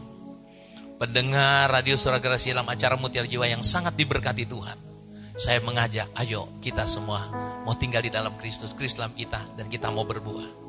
Pendengar 0.96 1.68
radio 1.68 1.98
suara 2.00 2.16
gerasi 2.16 2.56
dalam 2.56 2.68
acara 2.70 2.96
Mutiara 2.96 3.28
Jiwa 3.28 3.44
yang 3.44 3.60
sangat 3.60 3.92
diberkati 3.98 4.48
Tuhan 4.48 4.94
saya 5.34 5.58
mengajak, 5.66 6.14
ayo 6.14 6.46
kita 6.62 6.86
semua 6.86 7.26
mau 7.66 7.74
tinggal 7.74 8.06
di 8.06 8.10
dalam 8.10 8.38
Kristus, 8.38 8.70
Kristus 8.70 9.02
dalam 9.02 9.18
kita, 9.18 9.42
dan 9.58 9.66
kita 9.66 9.90
mau 9.90 10.06
berbuah. 10.06 10.62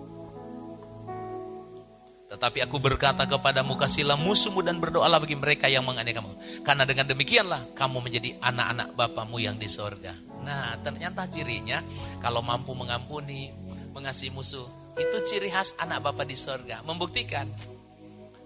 Tetapi 2.34 2.66
aku 2.66 2.82
berkata 2.82 3.30
kepadamu, 3.30 3.78
kasihlah 3.78 4.18
musuhmu 4.18 4.66
dan 4.66 4.82
berdoalah 4.82 5.22
bagi 5.22 5.38
mereka 5.38 5.70
yang 5.70 5.86
menganiaya 5.86 6.18
kamu. 6.18 6.34
Karena 6.66 6.84
dengan 6.84 7.06
demikianlah 7.06 7.78
kamu 7.78 7.98
menjadi 8.10 8.30
anak-anak 8.42 8.98
Bapamu 8.98 9.38
yang 9.38 9.56
di 9.62 9.70
sorga. 9.70 10.18
Nah, 10.42 10.76
ternyata 10.82 11.30
cirinya 11.30 11.86
kalau 12.18 12.42
mampu 12.42 12.74
mengampuni, 12.74 13.54
mengasihi 13.94 14.34
musuh, 14.34 14.66
itu 14.96 15.18
ciri 15.28 15.52
khas 15.52 15.76
anak 15.76 16.08
Bapa 16.08 16.24
di 16.24 16.40
sorga. 16.40 16.80
Membuktikan 16.88 17.52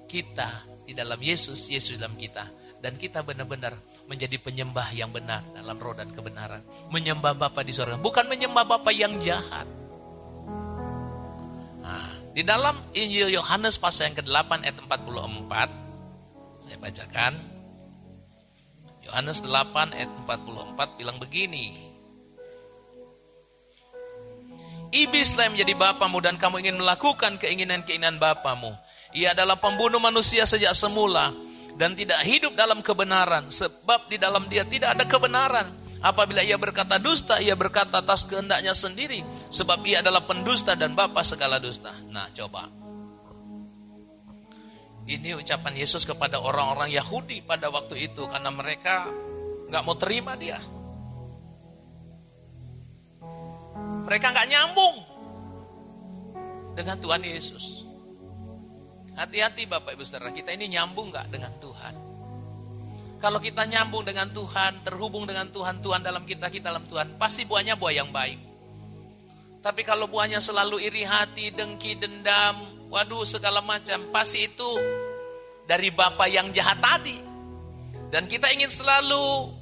kita 0.09 0.65
di 0.85 0.97
dalam 0.97 1.21
Yesus, 1.21 1.69
Yesus 1.69 2.01
dalam 2.01 2.17
kita. 2.17 2.49
Dan 2.81 2.97
kita 2.97 3.21
benar-benar 3.21 3.77
menjadi 4.09 4.41
penyembah 4.41 4.89
yang 4.97 5.13
benar 5.13 5.45
dalam 5.53 5.77
roh 5.77 5.93
dan 5.93 6.09
kebenaran. 6.09 6.65
Menyembah 6.89 7.38
Bapa 7.38 7.62
di 7.62 7.69
surga, 7.69 8.01
bukan 8.01 8.25
menyembah 8.25 8.65
Bapa 8.65 8.89
yang 8.89 9.21
jahat. 9.21 9.69
Nah, 11.85 12.09
di 12.33 12.41
dalam 12.41 12.81
Injil 12.97 13.29
Yohanes 13.29 13.77
pasal 13.77 14.09
yang 14.09 14.17
ke-8 14.25 14.65
ayat 14.65 14.77
44, 14.81 15.69
saya 16.65 16.77
bacakan. 16.81 17.33
Yohanes 19.05 19.45
8 19.45 19.93
ayat 19.93 20.09
44 20.25 20.97
bilang 20.97 21.17
begini. 21.21 21.98
Iblislah 24.89 25.49
yang 25.49 25.54
menjadi 25.54 25.73
bapamu 25.78 26.17
dan 26.17 26.36
kamu 26.41 26.65
ingin 26.65 26.78
melakukan 26.82 27.38
keinginan-keinginan 27.38 28.17
bapamu. 28.17 28.73
Ia 29.13 29.38
adalah 29.38 29.58
pembunuh 29.58 30.02
manusia 30.02 30.45
sejak 30.49 30.73
semula 30.73 31.34
dan 31.78 31.93
tidak 31.93 32.21
hidup 32.25 32.58
dalam 32.58 32.82
kebenaran 32.82 33.49
sebab 33.54 34.10
di 34.10 34.17
dalam 34.17 34.49
dia 34.49 34.65
tidak 34.65 34.97
ada 34.97 35.06
kebenaran 35.06 35.69
Apabila 35.99 36.39
ia 36.39 36.56
berkata 36.56 36.95
dusta, 36.95 37.43
ia 37.43 37.60
berkata 37.60 37.99
atas 37.99 38.23
kehendaknya 38.23 38.71
sendiri. 38.71 39.19
Sebab 39.52 39.84
ia 39.84 39.99
adalah 39.99 40.23
pendusta 40.23 40.71
dan 40.71 40.95
bapa 40.95 41.19
segala 41.28 41.60
dusta. 41.60 41.91
Nah 42.08 42.32
coba. 42.32 42.71
Ini 45.10 45.36
ucapan 45.36 45.73
Yesus 45.75 46.08
kepada 46.08 46.39
orang-orang 46.39 46.88
Yahudi 46.95 47.43
pada 47.43 47.67
waktu 47.67 48.08
itu. 48.08 48.23
Karena 48.32 48.47
mereka 48.47 49.12
nggak 49.67 49.84
mau 49.84 49.99
terima 49.99 50.39
dia. 50.39 50.56
Mereka 54.10 54.26
nggak 54.34 54.50
nyambung 54.50 54.95
dengan 56.74 56.98
Tuhan 56.98 57.22
Yesus. 57.22 57.86
Hati-hati 59.13 59.69
Bapak 59.69 59.93
Ibu 59.93 60.02
Saudara, 60.02 60.34
kita 60.34 60.50
ini 60.50 60.74
nyambung 60.74 61.13
nggak 61.13 61.30
dengan 61.30 61.54
Tuhan? 61.62 61.93
Kalau 63.22 63.38
kita 63.38 63.69
nyambung 63.69 64.02
dengan 64.02 64.34
Tuhan, 64.34 64.82
terhubung 64.82 65.30
dengan 65.30 65.45
Tuhan, 65.54 65.86
Tuhan 65.86 66.02
dalam 66.02 66.26
kita, 66.26 66.50
kita 66.50 66.74
dalam 66.74 66.82
Tuhan, 66.89 67.22
pasti 67.22 67.45
buahnya 67.45 67.78
buah 67.78 67.93
yang 67.93 68.10
baik. 68.10 68.41
Tapi 69.62 69.86
kalau 69.86 70.10
buahnya 70.10 70.41
selalu 70.41 70.82
iri 70.89 71.06
hati, 71.06 71.54
dengki, 71.54 72.02
dendam, 72.02 72.89
waduh 72.89 73.22
segala 73.30 73.62
macam, 73.62 74.10
pasti 74.10 74.50
itu 74.50 74.72
dari 75.69 75.93
Bapak 75.93 76.32
yang 76.34 76.50
jahat 76.50 76.82
tadi. 76.82 77.22
Dan 78.10 78.26
kita 78.26 78.50
ingin 78.58 78.74
selalu 78.74 79.54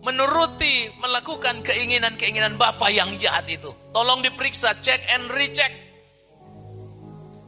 menuruti, 0.00 0.88
melakukan 1.00 1.60
keinginan-keinginan 1.60 2.56
Bapak 2.56 2.88
yang 2.92 3.16
jahat 3.20 3.48
itu. 3.48 3.68
Tolong 3.92 4.24
diperiksa, 4.24 4.80
check 4.80 5.00
and 5.12 5.28
recheck. 5.32 5.72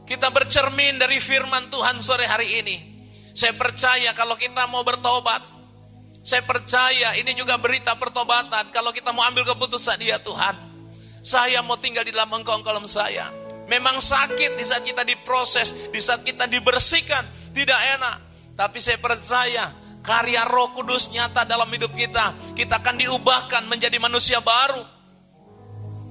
Kita 0.03 0.29
bercermin 0.29 0.99
dari 0.99 1.17
firman 1.17 1.71
Tuhan 1.73 2.03
sore 2.03 2.29
hari 2.29 2.61
ini. 2.61 2.77
Saya 3.33 3.57
percaya 3.57 4.13
kalau 4.13 4.37
kita 4.37 4.69
mau 4.69 4.85
bertobat, 4.85 5.41
saya 6.21 6.45
percaya 6.45 7.17
ini 7.17 7.33
juga 7.33 7.57
berita 7.57 7.97
pertobatan. 7.97 8.69
Kalau 8.69 8.93
kita 8.93 9.11
mau 9.11 9.25
ambil 9.25 9.43
keputusan 9.43 9.99
dia 9.99 10.21
Tuhan. 10.21 10.55
Saya 11.23 11.63
mau 11.63 11.79
tinggal 11.79 12.07
di 12.07 12.11
dalam 12.11 12.31
engkau, 12.35 12.59
dalam 12.61 12.85
saya. 12.85 13.31
Memang 13.67 13.99
sakit 13.99 14.59
di 14.59 14.63
saat 14.67 14.83
kita 14.83 15.07
diproses, 15.07 15.71
di 15.89 15.99
saat 16.03 16.21
kita 16.21 16.45
dibersihkan. 16.47 17.51
Tidak 17.55 17.79
enak. 17.99 18.15
Tapi 18.53 18.77
saya 18.77 18.99
percaya 18.99 19.82
karya 20.03 20.43
roh 20.43 20.75
kudus 20.75 21.09
nyata 21.09 21.47
dalam 21.47 21.71
hidup 21.71 21.95
kita. 21.95 22.53
Kita 22.53 22.83
akan 22.83 22.99
diubahkan 22.99 23.63
menjadi 23.65 23.97
manusia 23.97 24.43
baru. 24.43 24.83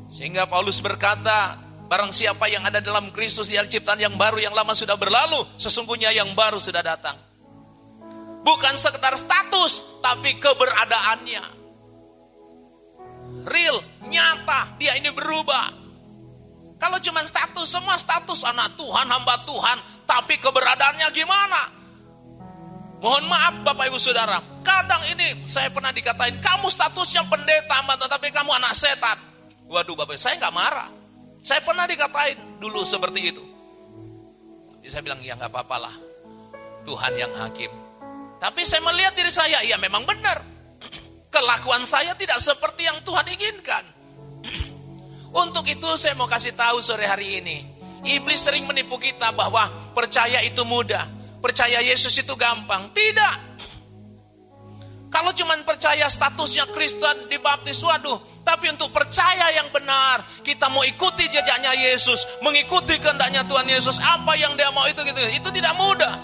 Sehingga 0.08 0.48
Paulus 0.48 0.80
berkata, 0.80 1.60
barang 1.86 2.12
siapa 2.12 2.48
yang 2.48 2.64
ada 2.64 2.80
dalam 2.80 3.12
Kristus 3.12 3.52
yang 3.52 3.68
ciptaan 3.68 4.00
yang 4.00 4.16
baru, 4.16 4.40
yang 4.40 4.56
lama 4.56 4.72
sudah 4.72 4.96
berlalu, 4.96 5.44
sesungguhnya 5.60 6.12
yang 6.12 6.32
baru 6.32 6.56
sudah 6.56 6.80
datang. 6.80 7.16
Bukan 8.42 8.74
sekedar 8.74 9.14
status, 9.14 10.02
tapi 10.02 10.40
keberadaannya. 10.40 11.44
Real, 13.46 13.78
nyata, 14.08 14.76
dia 14.76 14.98
ini 14.98 15.08
berubah. 15.14 15.80
Kalau 16.76 16.98
cuma 16.98 17.22
status, 17.22 17.70
semua 17.70 17.94
status 17.94 18.42
anak 18.42 18.74
Tuhan, 18.74 19.06
hamba 19.06 19.46
Tuhan, 19.46 19.78
tapi 20.04 20.42
keberadaannya 20.42 21.08
gimana? 21.14 21.81
Mohon 23.02 23.34
maaf 23.34 23.54
Bapak 23.66 23.90
Ibu 23.90 23.98
Saudara, 23.98 24.38
kadang 24.62 25.02
ini 25.10 25.42
saya 25.50 25.74
pernah 25.74 25.90
dikatain, 25.90 26.38
kamu 26.38 26.70
statusnya 26.70 27.26
pendeta, 27.26 27.82
tapi 28.06 28.30
kamu 28.30 28.54
anak 28.54 28.78
setan. 28.78 29.18
Waduh 29.66 29.98
Bapak, 29.98 30.14
saya 30.22 30.38
nggak 30.38 30.54
marah. 30.54 30.86
Saya 31.42 31.58
pernah 31.66 31.82
dikatain 31.90 32.62
dulu 32.62 32.86
seperti 32.86 33.34
itu. 33.34 33.42
Tapi 34.78 34.86
saya 34.86 35.02
bilang, 35.02 35.18
ya 35.18 35.34
nggak 35.34 35.50
apa-apa 35.50 35.76
lah. 35.82 35.94
Tuhan 36.86 37.12
yang 37.18 37.34
hakim. 37.42 37.74
Tapi 38.38 38.62
saya 38.62 38.86
melihat 38.86 39.18
diri 39.18 39.34
saya, 39.34 39.58
ya 39.66 39.74
memang 39.82 40.06
benar. 40.06 40.38
Kelakuan 41.34 41.82
saya 41.82 42.14
tidak 42.14 42.38
seperti 42.38 42.86
yang 42.86 43.02
Tuhan 43.02 43.26
inginkan. 43.26 43.84
Untuk 45.42 45.66
itu 45.66 45.90
saya 45.98 46.14
mau 46.14 46.30
kasih 46.30 46.54
tahu 46.54 46.78
sore 46.78 47.10
hari 47.10 47.42
ini. 47.42 47.66
Iblis 48.06 48.46
sering 48.46 48.62
menipu 48.62 48.94
kita 49.02 49.34
bahwa 49.34 49.66
percaya 49.90 50.38
itu 50.46 50.62
mudah. 50.62 51.21
Percaya 51.42 51.82
Yesus 51.82 52.14
itu 52.22 52.38
gampang. 52.38 52.94
Tidak. 52.94 53.52
Kalau 55.12 55.28
cuma 55.36 55.52
percaya 55.60 56.08
statusnya 56.08 56.72
Kristen, 56.72 57.28
dibaptis, 57.28 57.76
waduh. 57.84 58.16
Tapi 58.42 58.72
untuk 58.72 58.90
percaya 58.90 59.52
yang 59.52 59.68
benar, 59.68 60.24
kita 60.40 60.72
mau 60.72 60.80
ikuti 60.82 61.28
jejaknya 61.28 61.76
Yesus, 61.76 62.24
mengikuti 62.40 62.96
kehendaknya 62.96 63.44
Tuhan 63.44 63.68
Yesus, 63.68 64.00
apa 64.00 64.32
yang 64.40 64.56
dia 64.56 64.72
mau 64.72 64.88
itu 64.88 65.04
gitu. 65.04 65.20
Itu 65.28 65.52
tidak 65.52 65.76
mudah. 65.76 66.16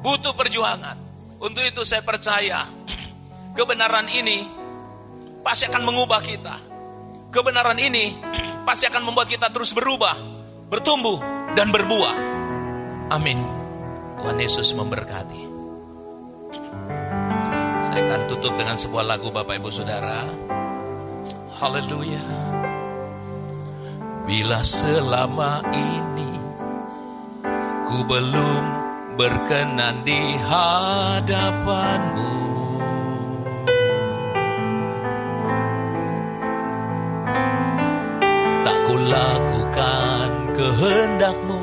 Butuh 0.00 0.32
perjuangan. 0.32 0.96
Untuk 1.36 1.60
itu 1.60 1.84
saya 1.84 2.00
percaya 2.00 2.64
kebenaran 3.58 4.08
ini 4.08 4.48
pasti 5.44 5.68
akan 5.68 5.82
mengubah 5.84 6.24
kita. 6.24 6.56
Kebenaran 7.28 7.76
ini 7.76 8.16
pasti 8.66 8.88
akan 8.88 9.04
membuat 9.04 9.28
kita 9.28 9.52
terus 9.52 9.76
berubah, 9.76 10.16
bertumbuh, 10.72 11.20
dan 11.52 11.68
berbuah. 11.68 12.16
Amin. 13.12 13.63
Tuhan 14.24 14.40
Yesus 14.40 14.72
memberkati. 14.72 15.44
Saya 17.84 18.00
akan 18.08 18.24
tutup 18.24 18.56
dengan 18.56 18.72
sebuah 18.72 19.04
lagu 19.04 19.28
Bapak 19.28 19.60
Ibu 19.60 19.68
Saudara. 19.68 20.24
Haleluya. 21.60 22.24
Bila 24.24 24.64
selama 24.64 25.60
ini 25.76 26.40
ku 27.84 28.00
belum 28.08 28.64
berkenan 29.20 30.08
di 30.08 30.40
hadapanmu. 30.40 32.32
Tak 38.64 38.78
ku 38.88 38.94
lakukan 39.04 40.28
kehendakmu, 40.56 41.60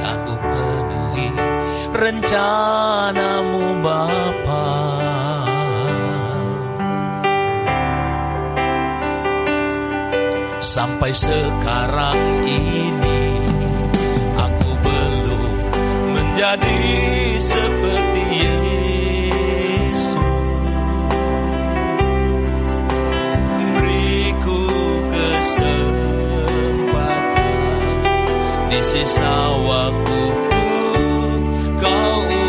tak 0.00 0.16
ku 0.24 0.32
penuhi 0.32 1.49
rencanamu 2.00 3.84
Bapa. 3.84 4.68
Sampai 10.60 11.12
sekarang 11.12 12.44
ini 12.48 13.20
menjadi 16.40 16.80
seperti 17.36 18.22
Yesus 18.44 20.16
Beriku 23.76 24.64
kesempatan 25.12 25.92
di 28.72 28.80
sisa 28.80 29.52
waktu 29.64 30.49
dengan 31.80 32.39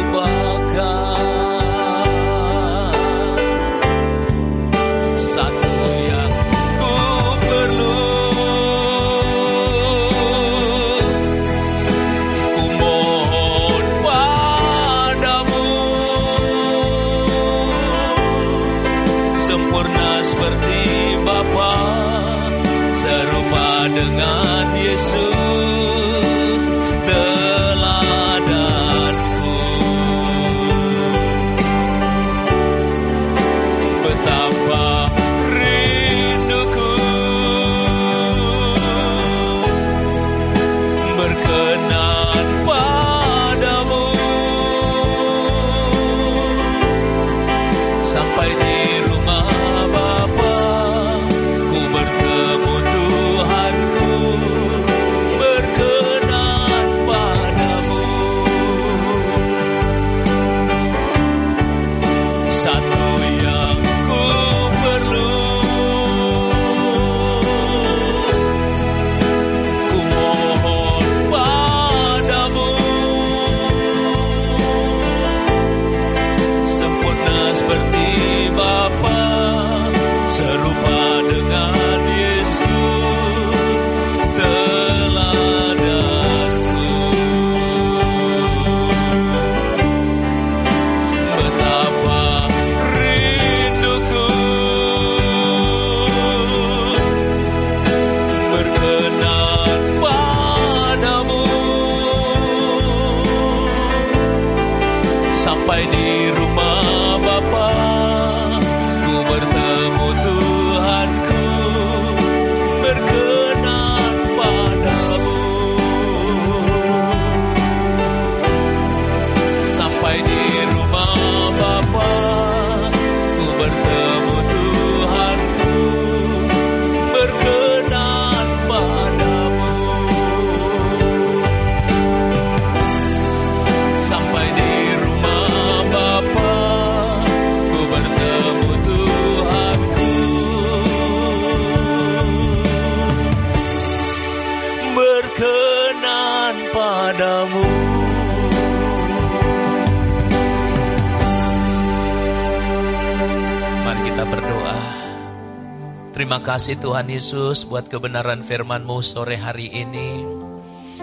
Terima 156.22 156.38
kasih 156.38 156.78
Tuhan 156.78 157.10
Yesus 157.10 157.66
buat 157.66 157.90
kebenaran 157.90 158.46
firman-Mu 158.46 159.02
sore 159.02 159.42
hari 159.42 159.74
ini. 159.74 160.22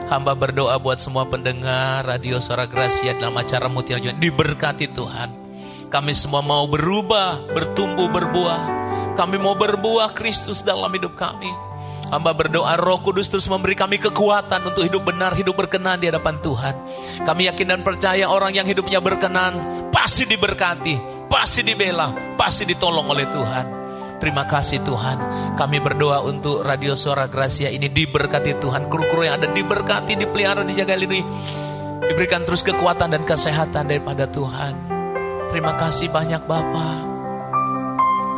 Hamba 0.06 0.38
berdoa 0.38 0.78
buat 0.78 1.02
semua 1.02 1.26
pendengar 1.26 2.06
radio 2.06 2.38
suara 2.38 2.70
Gracia 2.70 3.18
dalam 3.18 3.34
acara 3.34 3.66
Mutiara 3.66 3.98
Juan. 3.98 4.14
Diberkati 4.14 4.86
Tuhan. 4.94 5.34
Kami 5.90 6.14
semua 6.14 6.38
mau 6.38 6.70
berubah, 6.70 7.50
bertumbuh, 7.50 8.06
berbuah. 8.14 8.62
Kami 9.18 9.42
mau 9.42 9.58
berbuah 9.58 10.14
Kristus 10.14 10.62
dalam 10.62 10.94
hidup 10.94 11.18
kami. 11.18 11.50
Hamba 12.14 12.30
berdoa 12.30 12.78
roh 12.78 13.02
kudus 13.02 13.26
terus 13.26 13.50
memberi 13.50 13.74
kami 13.74 13.98
kekuatan 13.98 14.70
untuk 14.70 14.86
hidup 14.86 15.02
benar, 15.02 15.34
hidup 15.34 15.58
berkenan 15.58 15.98
di 15.98 16.14
hadapan 16.14 16.38
Tuhan. 16.38 16.74
Kami 17.26 17.50
yakin 17.50 17.66
dan 17.74 17.82
percaya 17.82 18.30
orang 18.30 18.54
yang 18.54 18.70
hidupnya 18.70 19.02
berkenan 19.02 19.58
pasti 19.90 20.30
diberkati, 20.30 21.26
pasti 21.26 21.66
dibela, 21.66 22.38
pasti 22.38 22.70
ditolong 22.70 23.10
oleh 23.10 23.26
Tuhan. 23.26 23.87
Terima 24.18 24.50
kasih 24.50 24.82
Tuhan. 24.82 25.18
Kami 25.54 25.78
berdoa 25.78 26.26
untuk 26.26 26.66
Radio 26.66 26.98
Suara 26.98 27.30
Gracia 27.30 27.70
ini 27.70 27.86
diberkati 27.86 28.58
Tuhan. 28.58 28.90
Kru-kru 28.90 29.22
yang 29.22 29.38
ada 29.38 29.46
diberkati, 29.46 30.18
dipelihara, 30.18 30.66
dijaga 30.66 30.98
lindungi. 30.98 31.22
Diberikan 32.02 32.42
terus 32.42 32.66
kekuatan 32.66 33.14
dan 33.14 33.22
kesehatan 33.22 33.86
daripada 33.86 34.26
Tuhan. 34.26 34.74
Terima 35.54 35.78
kasih 35.78 36.10
banyak 36.10 36.42
Bapak. 36.50 36.98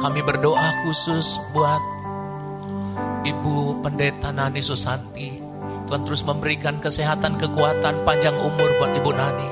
Kami 0.05 0.21
berdoa 0.21 0.85
khusus 0.85 1.41
buat 1.57 1.81
Ibu 3.25 3.81
Pendeta 3.81 4.37
Nani 4.37 4.61
Susanti. 4.61 5.41
Tuhan 5.89 6.05
terus 6.05 6.21
memberikan 6.29 6.77
kesehatan, 6.77 7.41
kekuatan, 7.41 8.05
panjang 8.05 8.37
umur 8.37 8.69
buat 8.77 8.93
Ibu 9.01 9.11
Nani. 9.17 9.51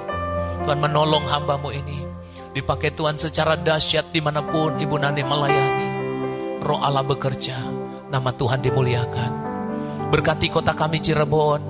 Tuhan 0.69 0.77
menolong 0.77 1.25
hambamu 1.25 1.73
ini. 1.73 2.05
Dipakai 2.53 2.93
Tuhan 2.93 3.17
secara 3.17 3.57
dahsyat 3.57 4.13
di 4.13 4.21
mana 4.21 4.45
pun 4.45 4.77
Ibu 4.77 4.97
Nani 5.01 5.25
melayani 5.25 5.88
roh 6.59 6.81
Allah 6.83 7.07
bekerja, 7.07 7.59
nama 8.11 8.31
Tuhan 8.35 8.61
dimuliakan. 8.63 9.31
Berkati 10.09 10.49
kota 10.49 10.73
kami 10.73 10.99
Cirebon, 10.99 11.63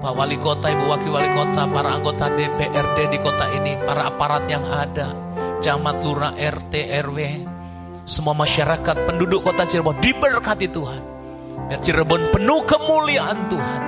Pak 0.00 0.12
Wali 0.16 0.40
Kota, 0.40 0.72
Ibu 0.72 0.84
Wakil 0.88 1.12
Wali 1.12 1.30
Kota, 1.36 1.68
para 1.68 1.92
anggota 1.92 2.32
DPRD 2.32 2.98
di 3.12 3.18
kota 3.20 3.46
ini, 3.52 3.76
para 3.84 4.08
aparat 4.08 4.48
yang 4.48 4.64
ada, 4.64 5.12
camat, 5.60 6.00
lurah, 6.00 6.32
RT, 6.34 6.72
RW, 7.04 7.18
semua 8.08 8.32
masyarakat 8.32 8.96
penduduk 9.06 9.44
kota 9.44 9.68
Cirebon 9.68 10.00
diberkati 10.00 10.66
Tuhan. 10.72 11.02
Biar 11.68 11.80
Cirebon 11.84 12.32
penuh 12.32 12.64
kemuliaan 12.64 13.46
Tuhan. 13.52 13.80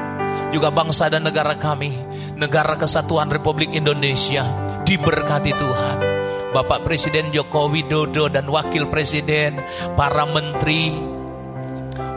Juga 0.53 0.68
bangsa 0.68 1.09
dan 1.09 1.25
negara 1.25 1.57
kami, 1.57 1.97
negara 2.37 2.77
kesatuan 2.77 3.33
Republik 3.33 3.73
Indonesia 3.73 4.45
diberkati 4.85 5.57
Tuhan 5.57 6.22
Bapak 6.53 6.84
Presiden 6.84 7.32
Joko 7.32 7.72
Widodo 7.72 8.28
dan 8.28 8.44
Wakil 8.44 8.84
Presiden, 8.92 9.57
para 9.96 10.28
menteri, 10.28 10.92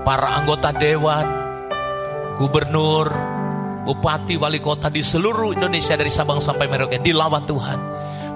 para 0.04 0.36
anggota 0.36 0.76
dewan, 0.76 1.24
gubernur, 2.36 3.08
bupati, 3.88 4.36
wali 4.36 4.60
kota 4.60 4.92
di 4.92 5.00
seluruh 5.00 5.56
Indonesia 5.56 5.96
dari 5.96 6.12
Sabang 6.12 6.44
sampai 6.44 6.68
Merauke 6.68 7.00
dilawat 7.00 7.48
Tuhan. 7.48 7.80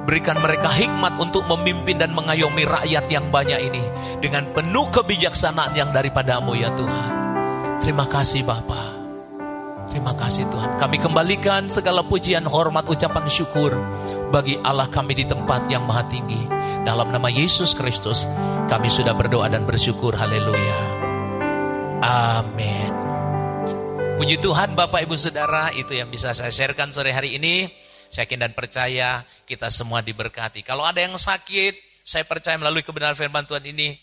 Berikan 0.07 0.39
mereka 0.39 0.71
hikmat 0.71 1.19
untuk 1.19 1.43
memimpin 1.51 1.99
dan 1.99 2.15
mengayomi 2.15 2.63
rakyat 2.63 3.05
yang 3.11 3.27
banyak 3.27 3.59
ini 3.59 3.83
dengan 4.23 4.47
penuh 4.55 4.87
kebijaksanaan 4.95 5.75
yang 5.75 5.91
daripadamu 5.91 6.55
ya 6.55 6.71
Tuhan. 6.79 7.11
Terima 7.83 8.07
kasih 8.07 8.47
Bapak. 8.47 8.87
Terima 9.91 10.15
kasih 10.15 10.47
Tuhan. 10.47 10.79
Kami 10.79 10.97
kembalikan 11.01 11.67
segala 11.67 12.07
pujian, 12.07 12.47
hormat, 12.47 12.87
ucapan 12.87 13.25
syukur 13.27 13.75
bagi 14.29 14.61
Allah 14.61 14.85
kami 14.85 15.17
di 15.17 15.25
tempat 15.25 15.65
yang 15.73 15.89
maha 15.89 16.05
tinggi. 16.05 16.45
Dalam 16.85 17.09
nama 17.09 17.27
Yesus 17.27 17.73
Kristus, 17.73 18.29
kami 18.69 18.87
sudah 18.87 19.17
berdoa 19.17 19.49
dan 19.49 19.65
bersyukur. 19.65 20.13
Haleluya. 20.13 20.79
Amin. 22.05 22.93
Puji 24.21 24.37
Tuhan 24.37 24.77
Bapak 24.77 25.03
Ibu 25.09 25.17
Saudara, 25.17 25.73
itu 25.73 25.97
yang 25.97 26.13
bisa 26.13 26.31
saya 26.37 26.53
sharekan 26.53 26.93
sore 26.93 27.09
hari 27.09 27.41
ini. 27.41 27.67
Saya 28.09 28.25
yakin 28.25 28.41
dan 28.41 28.53
percaya 28.53 29.21
kita 29.45 29.69
semua 29.69 30.01
diberkati. 30.01 30.65
Kalau 30.65 30.85
ada 30.85 31.01
yang 31.01 31.13
sakit, 31.13 32.01
saya 32.01 32.25
percaya 32.25 32.57
melalui 32.57 32.81
kebenaran 32.81 33.13
firman 33.13 33.45
Tuhan 33.45 33.65
ini 33.65 33.97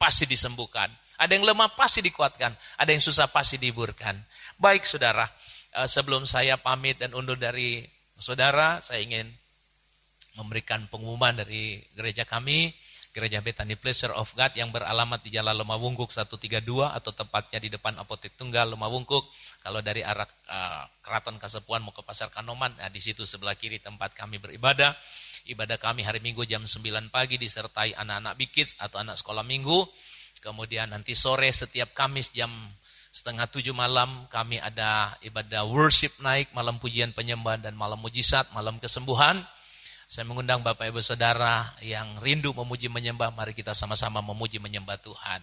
pasti 0.00 0.24
disembuhkan. 0.24 0.88
Ada 1.20 1.36
yang 1.36 1.44
lemah 1.44 1.76
pasti 1.76 2.00
dikuatkan, 2.00 2.52
ada 2.80 2.90
yang 2.90 3.04
susah 3.04 3.28
pasti 3.28 3.60
dihiburkan. 3.60 4.16
Baik 4.56 4.88
saudara, 4.88 5.28
eh, 5.76 5.88
sebelum 5.88 6.24
saya 6.24 6.56
pamit 6.58 6.96
dan 6.96 7.12
undur 7.12 7.36
dari 7.36 7.84
saudara, 8.16 8.80
saya 8.80 9.04
ingin 9.04 9.41
memberikan 10.36 10.88
pengumuman 10.88 11.36
dari 11.36 11.82
gereja 11.96 12.24
kami, 12.24 12.72
Gereja 13.12 13.44
Betani 13.44 13.76
Pleasure 13.76 14.16
of 14.16 14.32
God 14.32 14.56
yang 14.56 14.72
beralamat 14.72 15.20
di 15.20 15.36
Jalan 15.36 15.60
Lemawungkuk 15.60 16.08
132 16.08 16.64
atau 16.96 17.12
tepatnya 17.12 17.60
di 17.60 17.68
depan 17.68 17.92
Apotek 18.00 18.40
Tunggal 18.40 18.72
Lemawungkuk. 18.72 19.28
Kalau 19.60 19.84
dari 19.84 20.00
arah 20.00 20.24
uh, 20.24 20.88
Keraton 21.04 21.36
Kasepuan 21.36 21.84
mau 21.84 21.92
ke 21.92 22.00
Pasar 22.00 22.32
Kanoman, 22.32 22.72
nah 22.80 22.88
di 22.88 23.04
situ 23.04 23.28
sebelah 23.28 23.52
kiri 23.52 23.84
tempat 23.84 24.16
kami 24.16 24.40
beribadah. 24.40 24.96
Ibadah 25.44 25.76
kami 25.76 26.08
hari 26.08 26.24
Minggu 26.24 26.48
jam 26.48 26.64
9 26.64 27.12
pagi 27.12 27.36
disertai 27.36 27.92
anak-anak 27.92 28.32
bikit 28.40 28.72
atau 28.80 29.04
anak 29.04 29.20
sekolah 29.20 29.44
minggu. 29.44 29.84
Kemudian 30.40 30.88
nanti 30.88 31.12
sore 31.12 31.52
setiap 31.52 31.92
Kamis 31.92 32.32
jam 32.32 32.48
setengah 33.12 33.44
tujuh 33.44 33.76
malam 33.76 34.24
kami 34.32 34.56
ada 34.56 35.12
ibadah 35.20 35.68
worship 35.68 36.16
naik, 36.24 36.48
malam 36.56 36.80
pujian 36.80 37.12
penyembahan 37.12 37.60
dan 37.60 37.76
malam 37.76 38.00
mujizat, 38.00 38.48
malam 38.56 38.80
kesembuhan. 38.80 39.44
Saya 40.12 40.28
mengundang 40.28 40.60
Bapak 40.60 40.92
Ibu 40.92 41.00
Saudara 41.00 41.72
yang 41.80 42.20
rindu 42.20 42.52
memuji 42.52 42.92
menyembah, 42.92 43.32
mari 43.32 43.56
kita 43.56 43.72
sama-sama 43.72 44.20
memuji 44.20 44.60
menyembah 44.60 45.00
Tuhan 45.00 45.40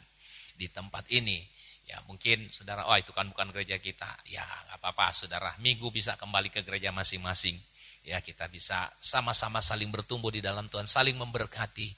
di 0.62 0.70
tempat 0.70 1.10
ini. 1.10 1.42
Ya 1.90 1.98
mungkin 2.06 2.54
saudara, 2.54 2.86
oh 2.86 2.94
itu 2.94 3.10
kan 3.10 3.26
bukan 3.34 3.50
gereja 3.50 3.82
kita. 3.82 4.06
Ya 4.30 4.46
nggak 4.46 4.78
apa-apa 4.78 5.10
saudara, 5.10 5.58
minggu 5.58 5.90
bisa 5.90 6.14
kembali 6.22 6.54
ke 6.54 6.62
gereja 6.62 6.94
masing-masing. 6.94 7.58
Ya 8.06 8.22
kita 8.22 8.46
bisa 8.46 8.94
sama-sama 9.02 9.58
saling 9.58 9.90
bertumbuh 9.90 10.30
di 10.30 10.38
dalam 10.38 10.70
Tuhan, 10.70 10.86
saling 10.86 11.18
memberkati 11.18 11.90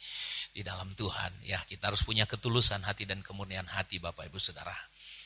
di 0.55 0.63
dalam 0.63 0.95
Tuhan. 0.95 1.43
Ya 1.43 1.59
kita 1.67 1.91
harus 1.91 2.07
punya 2.07 2.24
ketulusan 2.24 2.88
hati 2.88 3.03
dan 3.03 3.19
kemurnian 3.19 3.67
hati 3.67 3.99
Bapak 3.99 4.32
Ibu 4.32 4.39
Saudara 4.39 4.80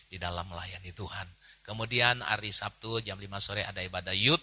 di 0.10 0.18
dalam 0.18 0.50
melayani 0.50 0.90
Tuhan. 0.98 1.30
Kemudian 1.62 2.26
hari 2.26 2.50
Sabtu 2.50 3.06
jam 3.06 3.22
5 3.22 3.30
sore 3.38 3.62
ada 3.62 3.86
ibadah 3.86 4.18
youth, 4.18 4.42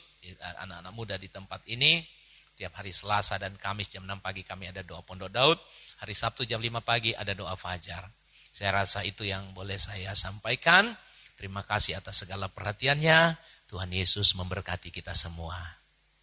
anak-anak 0.63 0.95
muda 0.95 1.19
di 1.19 1.27
tempat 1.27 1.67
ini. 1.67 2.22
Tiap 2.55 2.73
hari 2.79 2.93
Selasa 2.93 3.41
dan 3.41 3.57
Kamis 3.57 3.91
jam 3.91 4.05
6 4.05 4.23
pagi 4.23 4.45
kami 4.45 4.69
ada 4.71 4.85
doa 4.85 5.03
Pondok 5.03 5.33
Daud. 5.33 5.59
Hari 6.05 6.15
Sabtu 6.15 6.47
jam 6.47 6.61
5 6.63 6.85
pagi 6.85 7.17
ada 7.17 7.33
doa 7.33 7.57
Fajar. 7.59 8.07
Saya 8.53 8.85
rasa 8.85 9.03
itu 9.03 9.25
yang 9.25 9.57
boleh 9.57 9.81
saya 9.81 10.13
sampaikan. 10.13 10.93
Terima 11.35 11.65
kasih 11.65 11.99
atas 11.99 12.23
segala 12.23 12.53
perhatiannya. 12.53 13.35
Tuhan 13.67 13.89
Yesus 13.89 14.37
memberkati 14.37 14.93
kita 14.93 15.17
semua. 15.17 15.57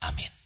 Amin. 0.05 0.38